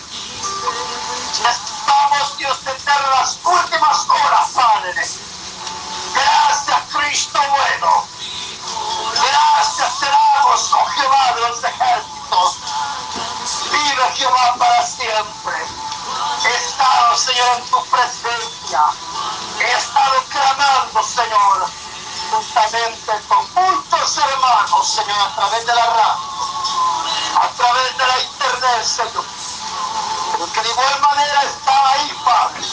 Estamos, 1.49 2.37
Dios 2.37 2.57
eterno, 2.65 3.09
las 3.11 3.39
últimas 3.43 4.09
horas, 4.09 4.49
Padre. 4.53 4.93
Gracias, 6.13 6.79
Cristo 6.91 7.39
bueno. 7.49 8.15
Jehová, 10.95 12.14
para 14.57 14.85
siempre. 14.85 15.53
He 16.43 16.55
estado, 16.55 17.17
Señor, 17.17 17.57
en 17.57 17.65
tu 17.69 17.85
presencia. 17.85 18.81
He 19.59 19.71
estado 19.71 20.23
clamando, 20.29 21.03
Señor, 21.03 21.69
juntamente 22.31 23.11
con 23.27 23.53
muchos 23.53 24.17
hermanos, 24.17 24.87
Señor, 24.87 25.19
a 25.19 25.35
través 25.35 25.65
de 25.65 25.75
la 25.75 25.85
radio, 25.85 26.19
a 27.41 27.47
través 27.57 27.97
de 27.97 28.07
la 28.07 28.19
internet, 28.19 28.83
Señor. 28.83 29.25
Porque 30.37 30.61
de 30.61 30.69
igual 30.69 31.01
manera 31.01 31.43
está 31.43 31.89
ahí, 31.89 32.19
Padre, 32.23 32.63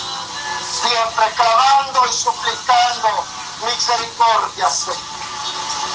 siempre 0.83 1.33
clamando 1.37 2.07
y 2.07 2.13
suplicando 2.13 3.25
misericordia, 3.65 4.69
Señor. 4.69 4.99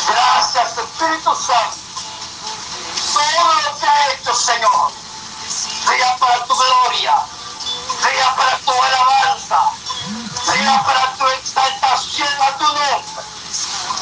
Gracias, 0.07 0.77
Espíritu 0.77 1.35
Santo. 1.35 1.86
Todo 3.17 3.53
lo 3.61 3.79
que 3.79 3.85
ha 3.87 4.11
hecho, 4.11 4.35
Señor, 4.35 4.91
sea 5.49 6.17
para 6.17 6.45
tu 6.45 6.55
gloria, 6.55 7.15
sea 8.03 8.35
para 8.35 8.57
tu 8.59 8.71
alabanza, 8.71 9.59
sea 10.45 10.83
para 10.83 11.13
tu 11.15 11.27
exaltación 11.29 12.29
a 12.41 12.57
tu 12.57 12.63
nombre. 12.65 13.23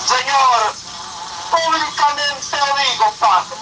Señor, 0.06 0.76
públicamente 1.50 2.58
lo 2.58 2.76
digo, 2.76 3.14
Padre. 3.20 3.56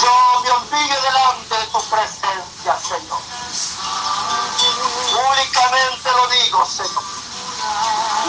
Yo 0.00 0.40
me 0.44 0.50
humillo 0.52 1.02
delante 1.02 1.56
de 1.56 1.66
tu 1.66 1.82
presencia, 1.82 2.78
Señor. 2.78 3.20
Públicamente 5.10 6.10
lo 6.12 6.28
digo, 6.28 6.64
Señor. 6.64 7.04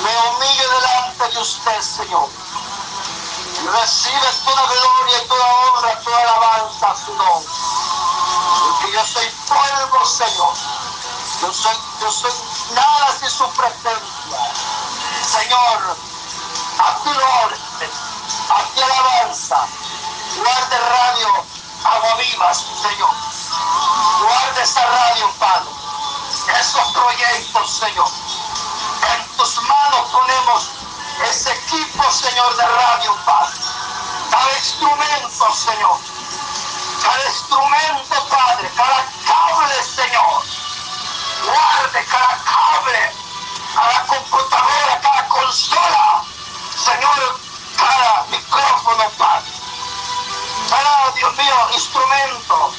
Me 0.02 0.18
humillo 0.30 0.70
delante 0.70 1.30
de 1.30 1.39
usted, 1.39 1.82
Señor. 1.82 2.30
Y 3.64 3.66
recibe 3.66 4.28
toda 4.43 4.61
gloria 4.66 5.28
toda 5.28 5.45
honra, 5.45 5.99
toda 6.01 6.20
alabanza 6.20 6.91
a 6.91 6.95
su 6.97 7.14
nombre. 7.14 7.49
Porque 8.59 8.91
yo 8.91 9.05
soy 9.05 9.26
polvo, 9.47 10.05
Señor. 10.05 10.53
Yo 11.41 11.53
soy, 11.53 11.76
yo 12.01 12.11
soy 12.11 12.32
nada 12.72 13.16
sin 13.18 13.30
su 13.30 13.49
presencia. 13.51 14.38
Señor, 15.32 15.97
a 16.80 16.95
tu 17.03 17.09
orden, 17.09 17.91
a 18.49 18.64
ti 18.74 18.82
alabanza. 18.82 19.66
Guarde 20.36 20.78
radio 20.80 21.45
Agua 21.86 22.16
Vivas, 22.16 22.66
Señor. 22.82 23.16
Guarde 24.22 24.61
esa 24.61 24.86
radio, 24.86 25.32
Padre. 25.39 25.70
Esos 26.59 26.91
proyectos, 26.91 27.72
Señor. 27.72 28.09
En 29.16 29.38
tus 29.38 29.61
manos 29.61 30.09
ponemos 30.11 30.70
ese 31.30 31.53
Señor, 31.74 32.55
de 32.55 32.63
radio, 32.63 33.15
Padre. 33.26 33.57
Cada 34.30 34.57
instrumento, 34.59 35.53
Señor. 35.55 35.97
Cada 37.01 37.26
instrumento, 37.26 38.28
Padre. 38.30 38.71
Cada 38.78 39.05
cable, 39.26 39.84
Señor. 39.84 40.43
Guarde 41.43 42.05
cada 42.05 42.38
cable. 42.38 43.15
Cada 43.74 44.05
computadora, 44.05 45.01
cada 45.01 45.28
consola. 45.28 46.24
Señor, 46.86 47.39
cada 47.78 48.26
micrófono, 48.30 49.09
Padre. 49.17 49.51
Cada, 50.69 51.11
Dios 51.15 51.36
mío, 51.36 51.69
instrumento. 51.74 52.74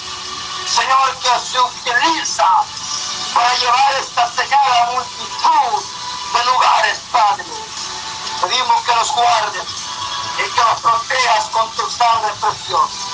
Señor, 0.65 1.19
que 1.19 1.41
se 1.41 1.61
utiliza 1.61 2.49
para 3.35 3.55
llevar 3.57 3.95
esta 3.95 4.31
señal 4.31 4.73
a 4.73 4.93
multitud 4.93 5.83
de 6.35 6.45
lugares, 6.45 7.01
Padre. 7.11 7.64
Pedimos 8.45 8.83
que 8.83 8.95
los 8.95 9.11
guardes 9.15 9.65
y 10.37 10.43
que 10.53 10.61
los 10.61 10.81
protejas 10.83 11.49
con 11.51 11.71
tu 11.71 11.89
sangre 11.89 12.31
preciosa. 12.43 13.09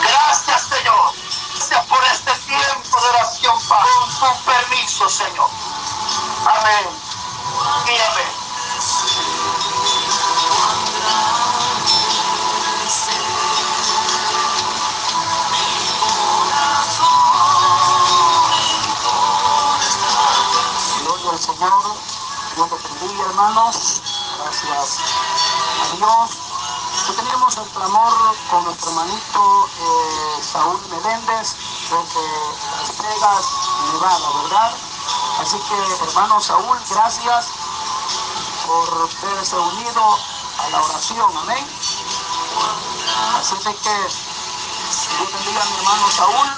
Gracias, 0.00 0.62
Señor. 0.62 1.12
Gracias 1.52 1.84
por 1.84 2.02
este 2.04 2.32
tiempo 2.46 3.00
de 3.02 3.08
oración, 3.10 3.54
Padre. 3.68 3.90
Con 4.18 4.34
tu 4.34 4.44
permiso, 4.44 5.10
Señor. 5.10 5.50
Amén. 6.46 6.88
Y 7.86 8.00
amén. 8.00 8.32
Señor, 21.44 21.82
Dios 22.54 22.68
te 22.70 22.88
bendiga 23.04 23.24
hermanos, 23.24 23.93
gracias 24.66 25.10
a 25.82 25.96
Dios. 25.96 26.30
Que 27.06 27.12
teníamos 27.12 27.56
el 27.58 27.64
clamor 27.64 28.12
con 28.50 28.64
nuestro 28.64 28.90
hermanito 28.90 29.68
eh, 29.78 30.42
Saúl 30.42 30.80
Meléndez 30.88 31.56
desde 31.90 32.24
Las 32.70 32.98
Vegas, 32.98 33.44
Nevada, 33.92 34.42
¿verdad? 34.42 34.72
Así 35.40 35.58
que 35.58 36.04
hermano 36.06 36.40
Saúl, 36.40 36.78
gracias 36.88 37.46
por 38.66 39.08
verse 39.20 39.56
unido 39.56 40.18
a 40.58 40.68
la 40.70 40.82
oración, 40.82 41.36
amén. 41.36 41.66
Así 43.38 43.56
que 43.56 43.72
Dios 43.74 45.32
bendiga 45.32 45.62
a 45.62 45.66
mi 45.66 45.76
hermano 45.76 46.10
Saúl, 46.10 46.48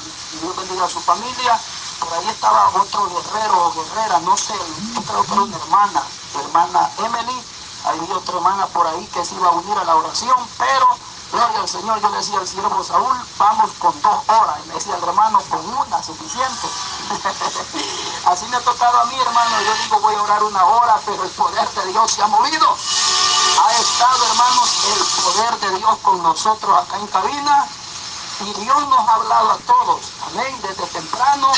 Dios 0.40 0.56
bendiga 0.56 0.84
a 0.84 0.88
su 0.88 1.00
familia. 1.00 1.60
Por 1.98 2.12
ahí 2.12 2.28
estaba 2.28 2.68
otro 2.68 3.10
guerrero 3.10 3.66
o 3.66 3.72
guerrera, 3.72 4.20
no 4.20 4.36
sé, 4.36 4.54
yo 4.94 5.02
creo 5.02 5.24
que 5.24 5.32
una 5.32 5.56
hermana, 5.56 6.02
hermana 6.34 6.90
Emily. 6.98 7.55
Había 7.86 8.16
otra 8.16 8.34
hermana 8.34 8.66
por 8.66 8.86
ahí 8.86 9.06
que 9.06 9.24
se 9.24 9.34
iba 9.36 9.48
a 9.48 9.52
unir 9.52 9.78
a 9.78 9.84
la 9.84 9.96
oración, 9.96 10.36
pero 10.58 10.88
gloria 11.30 11.60
al 11.60 11.68
Señor, 11.68 12.00
yo 12.00 12.10
decía 12.10 12.38
al 12.38 12.48
siervo 12.48 12.82
Saúl, 12.82 13.16
vamos 13.38 13.70
con 13.78 14.02
dos 14.02 14.28
horas. 14.28 14.58
Y 14.64 14.68
me 14.68 14.74
decía 14.74 14.96
el 14.96 15.02
hermano, 15.04 15.40
con 15.48 15.64
una, 15.68 16.02
suficiente. 16.02 16.68
Así 18.26 18.46
me 18.46 18.56
ha 18.56 18.60
tocado 18.60 19.00
a 19.00 19.04
mí, 19.04 19.14
hermano. 19.14 19.60
Yo 19.60 19.74
digo, 19.84 20.00
voy 20.00 20.14
a 20.16 20.22
orar 20.22 20.42
una 20.42 20.64
hora, 20.64 21.00
pero 21.06 21.22
el 21.22 21.30
poder 21.30 21.68
de 21.68 21.86
Dios 21.92 22.10
se 22.10 22.22
ha 22.22 22.26
movido. 22.26 22.76
Ha 23.64 23.72
estado, 23.74 24.26
hermanos, 24.26 24.70
el 24.84 25.22
poder 25.22 25.60
de 25.60 25.78
Dios 25.78 25.98
con 26.02 26.22
nosotros 26.22 26.78
acá 26.78 26.96
en 26.98 27.06
cabina. 27.06 27.68
Y 28.40 28.52
Dios 28.60 28.88
nos 28.88 29.08
ha 29.08 29.14
hablado 29.14 29.52
a 29.52 29.56
todos, 29.58 30.12
amén, 30.26 30.60
desde 30.60 30.86
temprano. 30.88 31.52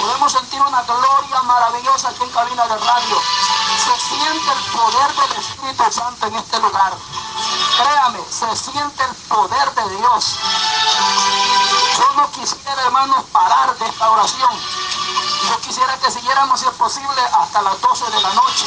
Podemos 0.00 0.32
sentir 0.32 0.62
una 0.62 0.82
gloria 0.82 1.42
maravillosa 1.42 2.08
aquí 2.08 2.22
en 2.22 2.30
cabina 2.30 2.66
de 2.66 2.78
radio. 2.78 3.20
Se 3.66 4.14
siente 4.14 4.52
el 4.52 4.62
poder 4.72 5.14
del 5.14 5.32
Espíritu 5.40 5.84
Santo 5.92 6.26
en 6.26 6.34
este 6.36 6.58
lugar. 6.60 6.92
Créame, 7.76 8.20
se 8.30 8.56
siente 8.56 9.04
el 9.04 9.14
poder 9.28 9.74
de 9.74 9.96
Dios. 9.96 10.36
Yo 11.98 12.12
no 12.16 12.30
quisiera, 12.30 12.82
hermanos, 12.84 13.24
parar 13.32 13.76
de 13.76 13.86
esta 13.86 14.10
oración. 14.10 14.50
Yo 15.48 15.60
quisiera 15.60 15.96
que 15.98 16.10
siguiéramos, 16.10 16.60
si 16.60 16.66
es 16.66 16.72
posible, 16.72 17.22
hasta 17.40 17.62
las 17.62 17.80
12 17.80 18.10
de 18.10 18.20
la 18.20 18.32
noche. 18.34 18.66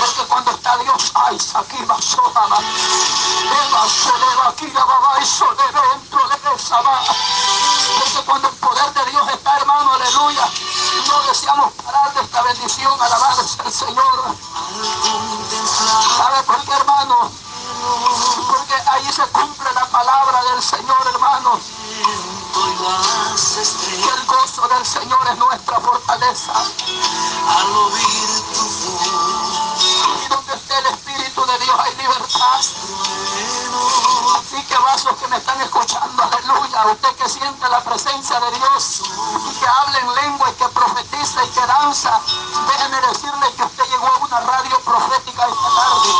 Porque 0.00 0.28
cuando 0.28 0.50
está 0.52 0.76
Dios, 0.78 1.12
ay, 1.14 1.38
aquí 1.54 1.84
va 1.84 2.00
sola, 2.00 2.46
va. 2.46 2.58
Eva, 2.58 3.88
soleva, 3.88 4.48
aquí 4.48 4.66
la 4.72 4.84
va, 4.84 5.20
y 5.20 5.26
soleva, 5.26 5.82
dentro 5.94 6.28
de 6.28 6.56
esa 6.56 6.80
va. 6.80 7.02
Porque 7.98 8.24
cuando 8.24 8.48
el 8.48 8.54
poder 8.56 8.92
de 8.94 9.10
Dios 9.10 9.28
está, 9.28 9.56
hermano, 9.56 9.92
aleluya, 9.94 10.48
no 11.06 11.22
deseamos 11.28 11.72
parar 11.84 12.14
de 12.14 12.20
esta 12.20 12.42
bendición, 12.42 13.00
alabado 13.00 13.46
sea 13.46 13.64
el 13.64 13.72
Señor. 13.72 14.36
¿Sabe 16.16 16.42
por 16.44 16.64
qué, 16.64 16.72
hermano? 16.72 17.30
Porque 18.48 18.74
ahí 18.74 19.12
se 19.12 19.22
cumple 19.28 19.72
la 19.74 19.86
palabra 19.86 20.42
del 20.44 20.62
Señor, 20.62 21.06
hermanos. 21.12 21.60
Que 24.00 24.08
el 24.08 24.26
gozo 24.26 24.68
del 24.68 24.86
Señor 24.86 25.28
es 25.30 25.38
nuestra 25.38 25.80
fortaleza. 25.80 26.52
Al 26.52 27.76
oír 27.76 28.42
tu 28.52 28.60
voz, 28.60 29.82
Y 30.24 30.28
donde 30.28 30.54
esté 30.54 30.78
el 30.78 30.86
Espíritu 30.86 31.46
de 31.46 31.58
Dios 31.58 31.76
hay 31.78 31.96
libertad. 31.96 32.60
Así 34.50 34.60
que 34.64 34.76
vasos 34.78 35.14
que 35.14 35.28
me 35.28 35.36
están 35.36 35.60
escuchando, 35.60 36.24
aleluya. 36.24 36.86
Usted 36.86 37.14
que 37.14 37.28
siente 37.28 37.68
la 37.68 37.78
presencia 37.84 38.40
de 38.40 38.50
Dios 38.50 39.02
y 39.48 39.54
que 39.60 39.66
habla 39.68 39.98
en 40.00 40.12
lengua 40.12 40.50
y 40.50 40.54
que 40.54 40.68
profetiza 40.70 41.44
y 41.44 41.48
que 41.50 41.64
danza, 41.64 42.20
déjeme 42.66 43.00
decirle 43.00 43.46
que 43.56 43.62
usted 43.62 43.84
llegó 43.84 44.08
a 44.08 44.16
una 44.16 44.40
radio 44.40 44.80
profética 44.80 45.46
esta 45.46 45.68
tarde. 45.76 46.10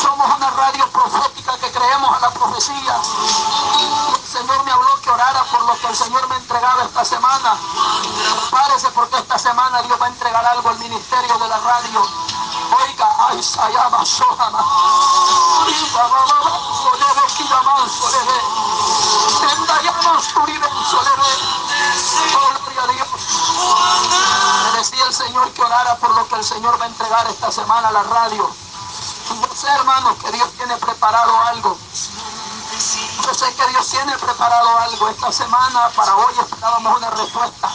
Somos 0.00 0.36
una 0.36 0.50
radio 0.50 0.88
profética 0.92 1.58
que 1.58 1.72
creemos 1.72 2.16
a 2.16 2.20
la 2.20 2.30
profecía. 2.30 3.00
El 4.14 4.24
Señor 4.24 4.64
me 4.64 4.70
habló 4.70 5.00
que 5.00 5.10
orara 5.10 5.42
por 5.42 5.62
lo 5.62 5.76
que 5.80 5.88
el 5.88 5.96
Señor 5.96 6.28
me 6.28 6.36
entregaba 6.36 6.84
esta 6.84 7.04
semana. 7.04 7.58
Prepárese 8.50 8.88
porque 8.90 9.16
esta 9.16 9.36
semana 9.36 9.82
Dios 9.82 10.00
va 10.00 10.06
a 10.06 10.10
entregar 10.10 10.46
algo 10.46 10.68
al 10.68 10.78
ministerio 10.78 11.38
de 11.38 11.48
la 11.48 11.58
radio. 11.58 12.02
Oiga, 12.70 13.16
ay, 13.18 13.42
sayama, 13.42 14.06
sohama. 14.06 14.64
Me 24.64 24.78
decía 24.78 25.06
el 25.06 25.14
Señor 25.14 25.50
que 25.52 25.62
orara 25.62 25.96
por 25.96 26.14
lo 26.14 26.26
que 26.28 26.34
el 26.36 26.44
Señor 26.44 26.80
va 26.80 26.84
a 26.84 26.88
entregar 26.88 27.26
esta 27.28 27.52
semana 27.52 27.88
a 27.88 27.92
la 27.92 28.02
radio. 28.02 28.50
Yo 29.40 29.54
sé, 29.54 29.68
hermanos, 29.68 30.16
que 30.22 30.32
Dios 30.32 30.48
tiene 30.56 30.76
preparado 30.78 31.38
algo. 31.44 31.78
Yo 33.22 33.34
sé 33.34 33.54
que 33.54 33.66
Dios 33.68 33.88
tiene 33.88 34.18
preparado 34.18 34.78
algo. 34.78 35.08
Esta 35.08 35.32
semana 35.32 35.88
para 35.90 36.16
hoy 36.16 36.34
esperábamos 36.40 36.96
una 36.96 37.10
respuesta 37.10 37.72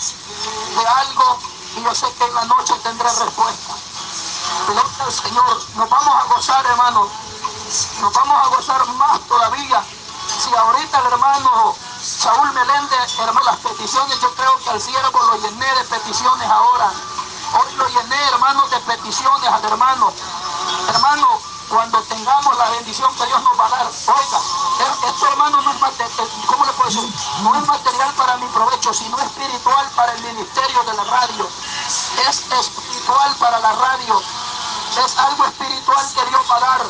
de 0.76 0.88
algo 0.88 1.40
y 1.78 1.84
yo 1.84 1.96
sé 1.96 2.12
que 2.18 2.26
en 2.26 2.36
la 2.36 2.46
noche 2.46 2.74
tendré 2.84 3.08
respuesta. 3.08 3.76
Gloria 4.68 5.06
al 5.06 5.14
Señor. 5.14 5.62
Nos 5.76 5.90
vamos 5.90 6.16
a 6.16 6.34
gozar, 6.34 6.66
hermano. 6.66 7.10
Nos 8.02 8.14
vamos 8.14 8.46
a 8.46 8.48
gozar 8.48 8.86
más 8.96 9.20
todavía. 9.28 9.84
Si 10.40 10.56
ahorita 10.56 11.00
el 11.00 11.06
hermano 11.08 11.76
Saúl 12.02 12.54
Meléndez, 12.54 13.20
hermano, 13.20 13.46
las 13.46 13.58
peticiones, 13.58 14.20
yo 14.22 14.34
creo 14.36 14.56
que 14.64 14.70
al 14.70 14.82
siervo 14.82 15.20
lo 15.22 15.36
llené 15.36 15.66
de 15.76 15.84
peticiones 15.84 16.50
ahora. 16.50 16.92
Hoy 17.60 17.76
lo 17.76 17.88
llené, 17.90 18.16
hermano, 18.32 18.68
de 18.70 18.80
peticiones 18.80 19.50
al 19.50 19.66
hermano. 19.66 20.14
Hermano, 20.88 21.28
cuando 21.68 22.02
tengamos 22.04 22.58
la 22.58 22.70
bendición 22.70 23.14
que 23.16 23.26
Dios 23.26 23.44
nos 23.44 23.60
va 23.60 23.66
a 23.66 23.70
dar, 23.70 23.88
oiga, 23.88 24.40
esto 25.10 25.28
hermano 25.28 25.62
no 25.62 25.72
es 25.72 25.82
material, 25.82 26.30
¿cómo 26.48 26.66
le 26.66 26.72
puedo 26.74 26.90
decir? 26.90 27.14
No 27.42 27.56
es 27.56 27.68
material 27.68 28.14
para 28.14 28.38
mi 28.38 28.48
provecho, 28.48 28.94
sino 28.94 29.20
espiritual 29.20 29.90
para 29.96 30.14
el 30.14 30.22
ministerio 30.22 30.84
de 30.84 30.94
la 30.94 31.04
radio. 31.04 31.50
Es 32.28 32.44
espiritual 32.50 33.36
para 33.40 33.60
la 33.60 33.74
radio. 33.74 34.22
Es 35.04 35.18
algo 35.18 35.46
espiritual 35.46 36.06
que 36.16 36.26
Dios 36.30 36.42
va 36.50 36.56
a 36.56 36.60
dar. 36.60 36.82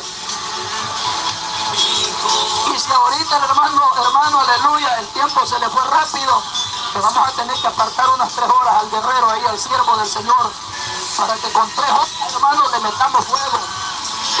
Y 2.72 2.78
si 2.78 2.92
ahorita 2.92 3.36
el 3.36 3.44
hermano, 3.44 3.82
hermano, 3.96 4.40
aleluya, 4.40 4.98
el 5.00 5.06
tiempo 5.08 5.46
se 5.46 5.58
le 5.58 5.68
fue 5.68 5.82
rápido, 5.84 6.42
que 6.92 6.98
vamos 7.00 7.28
a 7.28 7.32
tener 7.32 7.56
que 7.60 7.66
apartar 7.66 8.10
unas 8.10 8.32
tres 8.32 8.48
horas 8.48 8.74
al 8.80 8.90
guerrero 8.90 9.30
ahí, 9.30 9.42
al 9.46 9.58
siervo 9.58 9.96
del 9.96 10.08
Señor, 10.08 10.52
para 11.16 11.34
que 11.34 11.52
con 11.52 11.68
tres 11.70 11.90
horas, 11.90 12.32
hermano, 12.34 12.68
le 12.70 12.80
metamos 12.80 13.24
fuego. 13.24 13.58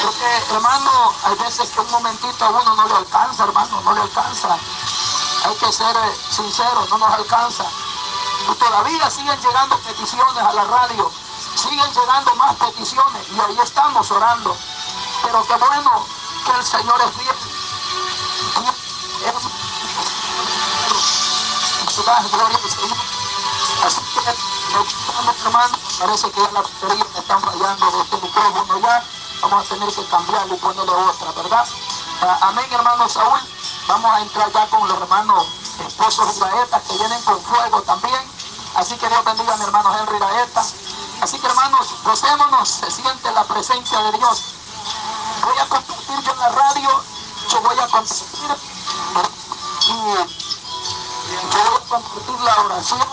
Porque, 0.02 0.54
hermano, 0.54 1.12
hay 1.24 1.34
veces 1.36 1.68
que 1.70 1.80
un 1.80 1.90
momentito 1.90 2.44
a 2.44 2.48
uno 2.50 2.74
no 2.74 2.86
le 2.86 2.94
alcanza, 2.94 3.44
hermano, 3.44 3.80
no 3.82 3.92
le 3.92 4.00
alcanza. 4.02 4.56
Hay 5.44 5.54
que 5.56 5.72
ser 5.72 5.96
eh, 5.96 6.18
sincero, 6.30 6.86
no 6.90 6.98
nos 6.98 7.12
alcanza. 7.12 7.64
Y 8.50 8.54
todavía 8.54 9.10
siguen 9.10 9.38
llegando 9.40 9.76
peticiones 9.78 10.42
a 10.42 10.52
la 10.52 10.64
radio, 10.64 11.10
siguen 11.54 11.92
llegando 11.92 12.34
más 12.36 12.54
peticiones 12.56 13.28
y 13.28 13.40
ahí 13.40 13.58
estamos 13.62 14.10
orando. 14.10 14.56
Pero 15.22 15.44
qué 15.46 15.54
bueno 15.56 16.06
que 16.44 16.52
el 16.52 16.64
Señor 16.64 17.00
es 17.02 17.10
fiel. 17.16 17.36
Al 22.08 22.30
Señor. 22.30 22.96
Así 23.84 24.00
que, 24.00 25.44
hermano, 25.44 25.78
parece 25.98 26.30
que 26.30 26.40
ya 26.40 26.50
la 26.50 26.62
batería 26.62 27.04
me 27.12 27.20
están 27.20 27.40
fallando 27.42 27.90
de 27.90 28.00
este 28.00 28.16
micrófono 28.16 28.80
ya. 28.80 29.04
Vamos 29.42 29.64
a 29.64 29.68
tener 29.68 29.94
que 29.94 30.04
cambiarlo 30.06 30.54
y 30.54 30.58
ponerle 30.58 30.92
otra, 30.92 31.32
¿verdad? 31.32 31.66
Ah, 32.22 32.38
amén, 32.48 32.66
hermano 32.70 33.06
Saúl. 33.06 33.38
Vamos 33.86 34.12
a 34.12 34.20
entrar 34.20 34.50
ya 34.50 34.66
con 34.68 34.88
los 34.88 34.96
hermanos 34.96 35.46
esposos 35.86 36.36
israetas 36.36 36.82
que 36.88 36.96
vienen 36.96 37.22
con 37.22 37.38
fuego 37.42 37.82
también. 37.82 38.22
Así 38.76 38.96
que 38.96 39.08
Dios 39.08 39.24
bendiga 39.24 39.52
a 39.52 39.56
mi 39.58 39.64
hermano 39.64 39.94
Henry 39.98 40.18
Raeta. 40.18 40.64
Así 41.20 41.38
que 41.38 41.46
hermanos, 41.46 41.86
gocémonos, 42.02 42.68
se 42.68 42.90
siente 42.90 43.30
la 43.32 43.44
presencia 43.44 43.98
de 44.04 44.12
Dios. 44.12 44.42
Voy 45.44 45.58
a 45.58 45.66
compartir 45.68 46.20
yo 46.22 46.32
en 46.32 46.38
la 46.38 46.48
radio, 46.48 47.02
yo 47.50 47.60
voy 47.60 47.78
a 47.78 47.88
compartir 47.88 48.56
compartir 51.90 52.40
la 52.40 52.60
oración, 52.62 53.08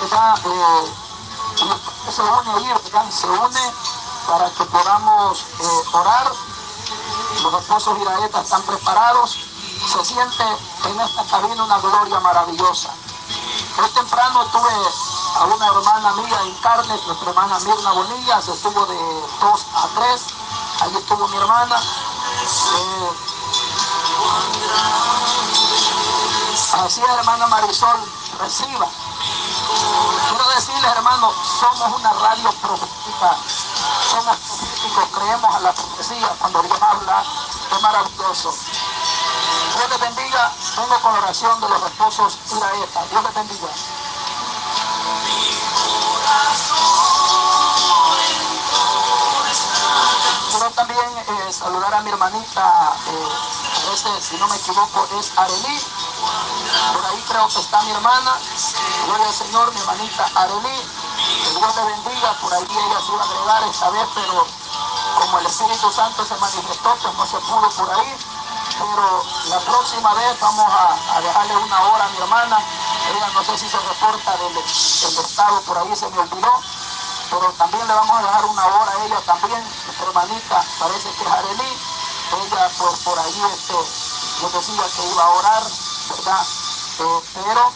¿verdad? 0.00 0.38
Eh, 0.44 0.92
se 2.10 2.22
une 2.22 2.50
ahí. 2.50 2.74
Se 3.10 3.26
une 3.28 3.72
para 4.26 4.50
que 4.50 4.64
podamos 4.64 5.40
eh, 5.60 5.82
orar. 5.92 6.32
Los 7.42 7.62
esposos 7.62 7.98
iraetas 8.00 8.44
están 8.44 8.62
preparados. 8.62 9.38
Se 9.92 10.04
siente 10.04 10.44
en 10.84 11.00
esta 11.00 11.24
cabina 11.24 11.62
una 11.62 11.78
gloria 11.78 12.18
maravillosa. 12.20 12.90
Hoy 13.78 13.90
temprano 13.90 14.44
tuve 14.46 14.72
a 15.36 15.44
una 15.44 15.66
hermana 15.66 16.12
mía 16.14 16.40
en 16.42 16.54
carne, 16.54 17.00
nuestra 17.06 17.28
hermana 17.30 17.58
Mirna 17.60 17.92
Bonilla, 17.92 18.42
se 18.42 18.52
estuvo 18.52 18.86
de 18.86 18.96
2 19.40 19.66
a 19.74 19.88
3. 19.94 20.22
Allí 20.80 20.96
estuvo 20.96 21.28
mi 21.28 21.36
hermana. 21.36 21.76
Eh, 21.76 23.10
así 26.74 27.00
es, 27.00 27.08
hermana 27.08 27.46
Marisol, 27.46 27.96
reciba. 28.40 28.88
Quiero 30.28 30.48
decirles, 30.50 30.92
hermano, 30.96 31.32
somos 31.60 31.98
una 31.98 32.12
radio 32.12 32.50
profética. 32.52 33.36
Somos 34.10 34.36
proféticos, 34.36 35.04
creemos 35.12 35.54
a 35.54 35.60
la 35.60 35.72
profecía 35.72 36.28
cuando 36.38 36.62
Dios 36.62 36.78
habla. 36.80 37.24
Es 37.72 37.82
maravilloso. 37.82 38.54
Dios 39.76 39.90
les 39.90 40.00
bendiga. 40.00 40.52
Vengo 40.76 41.00
con 41.00 41.12
la 41.12 41.18
oración 41.20 41.60
de 41.60 41.68
los 41.68 41.82
esposos 41.82 42.38
Iraeta. 42.50 43.04
Dios 43.10 43.22
les 43.22 43.34
bendiga. 43.34 43.68
Quiero 50.50 50.70
también 50.70 50.98
eh, 51.18 51.52
saludar 51.52 51.94
a 51.94 52.00
mi 52.00 52.10
hermanita, 52.10 52.92
eh, 53.08 54.20
si 54.20 54.36
no 54.36 54.48
me 54.48 54.56
equivoco, 54.56 55.06
es 55.18 55.32
Arelí. 55.36 55.80
Por 56.92 57.06
ahí 57.06 57.24
creo 57.28 57.48
que 57.48 57.60
está 57.60 57.82
mi 57.82 57.90
hermana. 57.90 58.32
Gloria 59.06 59.26
al 59.26 59.34
Señor, 59.34 59.72
mi 59.72 59.80
hermanita 59.80 60.30
Arelí. 60.34 60.78
Que 61.44 61.50
Dios 61.58 61.76
le 61.76 61.84
bendiga. 61.84 62.32
Por 62.40 62.54
ahí 62.54 62.66
ella 62.68 63.00
se 63.00 63.12
iba 63.12 63.22
a 63.22 63.26
agregar 63.26 63.62
esta 63.64 63.90
vez, 63.90 64.08
pero 64.14 64.46
como 65.20 65.38
el 65.38 65.46
Espíritu 65.46 65.90
Santo 65.92 66.24
se 66.24 66.36
manifestó, 66.36 66.96
pues 67.02 67.14
no 67.14 67.26
se 67.26 67.38
pudo 67.38 67.70
por 67.70 67.90
ahí. 67.94 68.16
Pero 68.78 69.24
la 69.48 69.58
próxima 69.60 70.14
vez 70.14 70.40
vamos 70.40 70.68
a, 70.68 71.16
a 71.16 71.20
dejarle 71.20 71.56
una 71.56 71.82
hora 71.82 72.04
a 72.04 72.08
mi 72.08 72.18
hermana. 72.18 72.58
Ella 73.08 73.28
no 73.32 73.44
sé 73.44 73.56
si 73.58 73.68
se 73.68 73.78
reporta 73.78 74.36
del, 74.36 74.56
estado, 74.58 75.60
por 75.62 75.78
ahí 75.78 75.94
se 75.94 76.08
me 76.08 76.18
olvidó 76.18 76.60
pero 77.30 77.52
también 77.58 77.86
le 77.86 77.94
vamos 77.94 78.16
a 78.18 78.22
dejar 78.22 78.44
una 78.44 78.66
hora 78.66 78.92
a 78.92 79.04
ella 79.04 79.20
también, 79.26 79.62
nuestra 79.84 80.06
hermanita, 80.06 80.64
parece 80.78 81.10
que 81.10 81.24
es 81.24 81.30
Arelí, 81.30 81.76
ella 82.42 82.70
por, 82.78 82.98
por 83.00 83.18
ahí 83.18 83.42
este, 83.52 83.74
yo 84.40 84.50
decía 84.50 84.84
que 84.94 85.08
iba 85.10 85.24
a 85.24 85.30
orar, 85.30 85.62
¿verdad? 86.08 86.46
Eh, 86.98 87.20
pero 87.34 87.72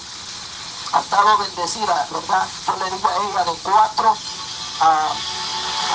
ha 0.93 1.01
estado 1.01 1.39
bendecida, 1.39 2.07
¿verdad? 2.11 2.49
Yo 2.67 2.77
le 2.77 2.91
digo 2.91 3.09
a 3.09 3.17
ella 3.17 3.45
de 3.45 3.59
4 3.63 4.17
a, 4.81 5.09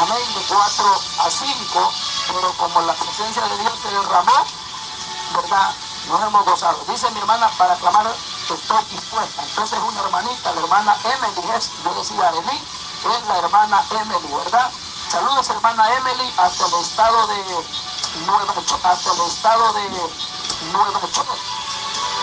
amén, 0.03 0.33
de 0.35 0.41
4 0.47 1.01
a 1.19 1.29
5, 1.29 1.93
pero 2.27 2.53
como 2.53 2.81
la 2.81 2.93
presencia 2.93 3.43
de 3.43 3.57
Dios 3.59 3.73
se 3.81 3.89
derramó, 3.89 4.45
¿verdad? 5.35 5.73
Nos 6.07 6.21
hemos 6.21 6.45
gozado. 6.45 6.85
Dice 6.87 7.09
mi 7.11 7.19
hermana 7.19 7.49
para 7.57 7.75
clamar 7.75 8.07
estoy 8.53 8.83
dispuesta. 8.91 9.41
Entonces 9.41 9.79
una 9.79 10.01
hermanita, 10.01 10.53
la 10.53 10.61
hermana 10.61 10.95
Emily 11.03 11.51
es, 11.57 11.71
yo 11.83 11.93
decía 11.95 12.27
Arelí, 12.27 12.57
es 12.57 13.27
la 13.27 13.37
hermana 13.39 13.83
Emily, 13.89 14.33
¿verdad? 14.33 14.71
Saludos 15.11 15.49
hermana 15.49 15.95
Emily 15.95 16.33
hasta 16.37 16.65
el 16.65 16.73
estado 16.81 17.27
de 17.27 17.43
Nueva 18.25 18.53
York, 18.53 18.81
hasta 18.83 19.11
el 19.13 19.21
estado 19.21 19.73
de 19.73 19.89
Nueva 20.71 20.99
York. 21.01 21.64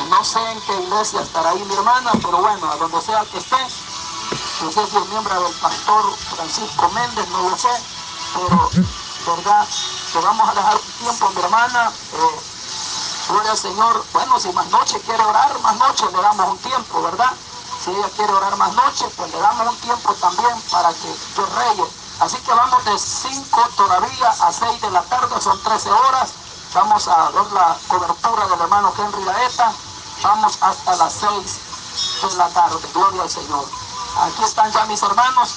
No 0.09 0.25
sé 0.25 0.41
en 0.51 0.61
qué 0.63 0.81
iglesia 0.81 1.21
estará 1.21 1.51
ahí 1.51 1.65
mi 1.65 1.75
hermana, 1.75 2.13
pero 2.23 2.39
bueno, 2.39 2.71
a 2.71 2.77
donde 2.77 3.01
sea 3.01 3.25
que 3.25 3.39
esté, 3.39 3.57
no 4.63 4.73
sé 4.73 4.87
si 4.87 4.97
es 4.97 5.09
miembro 5.09 5.43
del 5.43 5.53
pastor 5.55 6.17
Francisco 6.35 6.89
Méndez, 6.91 7.29
no 7.29 7.51
lo 7.51 7.57
sé, 7.57 7.69
pero 8.35 8.71
verdad 9.27 9.67
que 10.13 10.19
vamos 10.19 10.49
a 10.49 10.55
dejar 10.55 10.77
un 10.77 10.93
tiempo 10.99 11.31
mi 11.31 11.43
hermana. 11.43 11.93
Eh, 12.13 12.41
gloria 13.29 13.51
al 13.53 13.57
Señor. 13.57 14.05
Bueno, 14.13 14.39
si 14.41 14.53
más 14.53 14.67
noche 14.69 15.01
quiere 15.01 15.25
orar, 15.25 15.59
más 15.61 15.77
noche 15.77 16.07
le 16.13 16.21
damos 16.21 16.49
un 16.49 16.59
tiempo, 16.59 17.03
¿verdad? 17.03 17.33
Si 17.85 17.91
ella 17.91 18.09
quiere 18.17 18.33
orar 18.33 18.57
más 18.57 18.73
noche, 18.75 19.07
pues 19.17 19.33
le 19.33 19.39
damos 19.39 19.69
un 19.69 19.77
tiempo 19.79 20.15
también 20.15 20.61
para 20.71 20.89
que 20.91 21.15
yo 21.37 21.47
reye. 21.47 21.85
Así 22.21 22.37
que 22.39 22.53
vamos 22.53 22.85
de 22.85 22.99
5 22.99 23.69
todavía 23.77 24.29
a 24.29 24.53
6 24.53 24.81
de 24.81 24.91
la 24.91 25.03
tarde, 25.03 25.41
son 25.41 25.61
13 25.63 25.91
horas. 25.91 26.35
Vamos 26.75 27.07
a 27.09 27.31
ver 27.31 27.53
la 27.53 27.77
cobertura 27.87 28.47
del 28.47 28.61
hermano 28.61 28.93
Henry 28.97 29.25
Laeta. 29.25 29.73
Vamos 30.23 30.59
hasta 30.61 30.97
las 30.97 31.13
6 31.13 32.31
de 32.31 32.37
la 32.37 32.49
tarde. 32.49 32.79
Gloria 32.95 33.23
al 33.23 33.31
Señor. 33.31 33.65
Aquí 34.23 34.43
están 34.43 34.73
ya 34.73 34.85
mis 34.87 35.03
hermanos, 35.03 35.55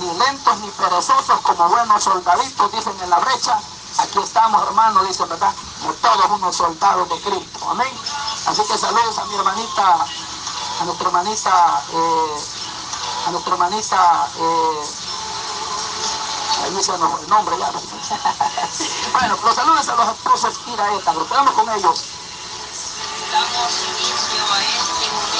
ni 0.00 0.12
lentos 0.18 0.58
ni 0.58 0.68
perezosos, 0.70 1.40
como 1.42 1.68
buenos 1.68 2.02
soldaditos, 2.02 2.72
dicen 2.72 2.94
en 3.02 3.10
la 3.10 3.18
brecha. 3.18 3.58
Aquí 3.98 4.18
estamos, 4.18 4.62
hermanos, 4.62 5.06
dicen, 5.06 5.28
¿verdad? 5.28 5.54
Como 5.80 5.92
todos 5.94 6.30
unos 6.30 6.56
soldados 6.56 7.08
de 7.08 7.20
Cristo. 7.20 7.70
Amén. 7.70 7.92
Así 8.46 8.62
que 8.62 8.78
saludos 8.78 9.18
a 9.18 9.24
mi 9.26 9.34
hermanita 9.34 10.06
a 10.80 10.84
nuestra 10.84 11.08
hermanita, 11.08 11.82
eh, 11.92 12.36
a 13.26 13.30
nuestra 13.30 13.54
hermanita, 13.54 14.28
eh, 14.38 15.05
Ahí 16.62 16.76
ese 16.78 16.92
nombre 17.28 17.56
ya. 17.58 17.70
bueno, 19.12 19.38
los 19.44 19.54
saludos 19.54 19.88
a 19.88 19.96
los 19.96 20.08
esposos 20.08 20.54
Iraeta, 20.66 21.12
pero 21.12 21.22
estamos 21.22 21.54
con 21.54 21.68
ellos. 21.70 22.04
Damos 23.32 23.72
inicio 23.88 24.42
a 24.52 24.62
este 24.62 25.35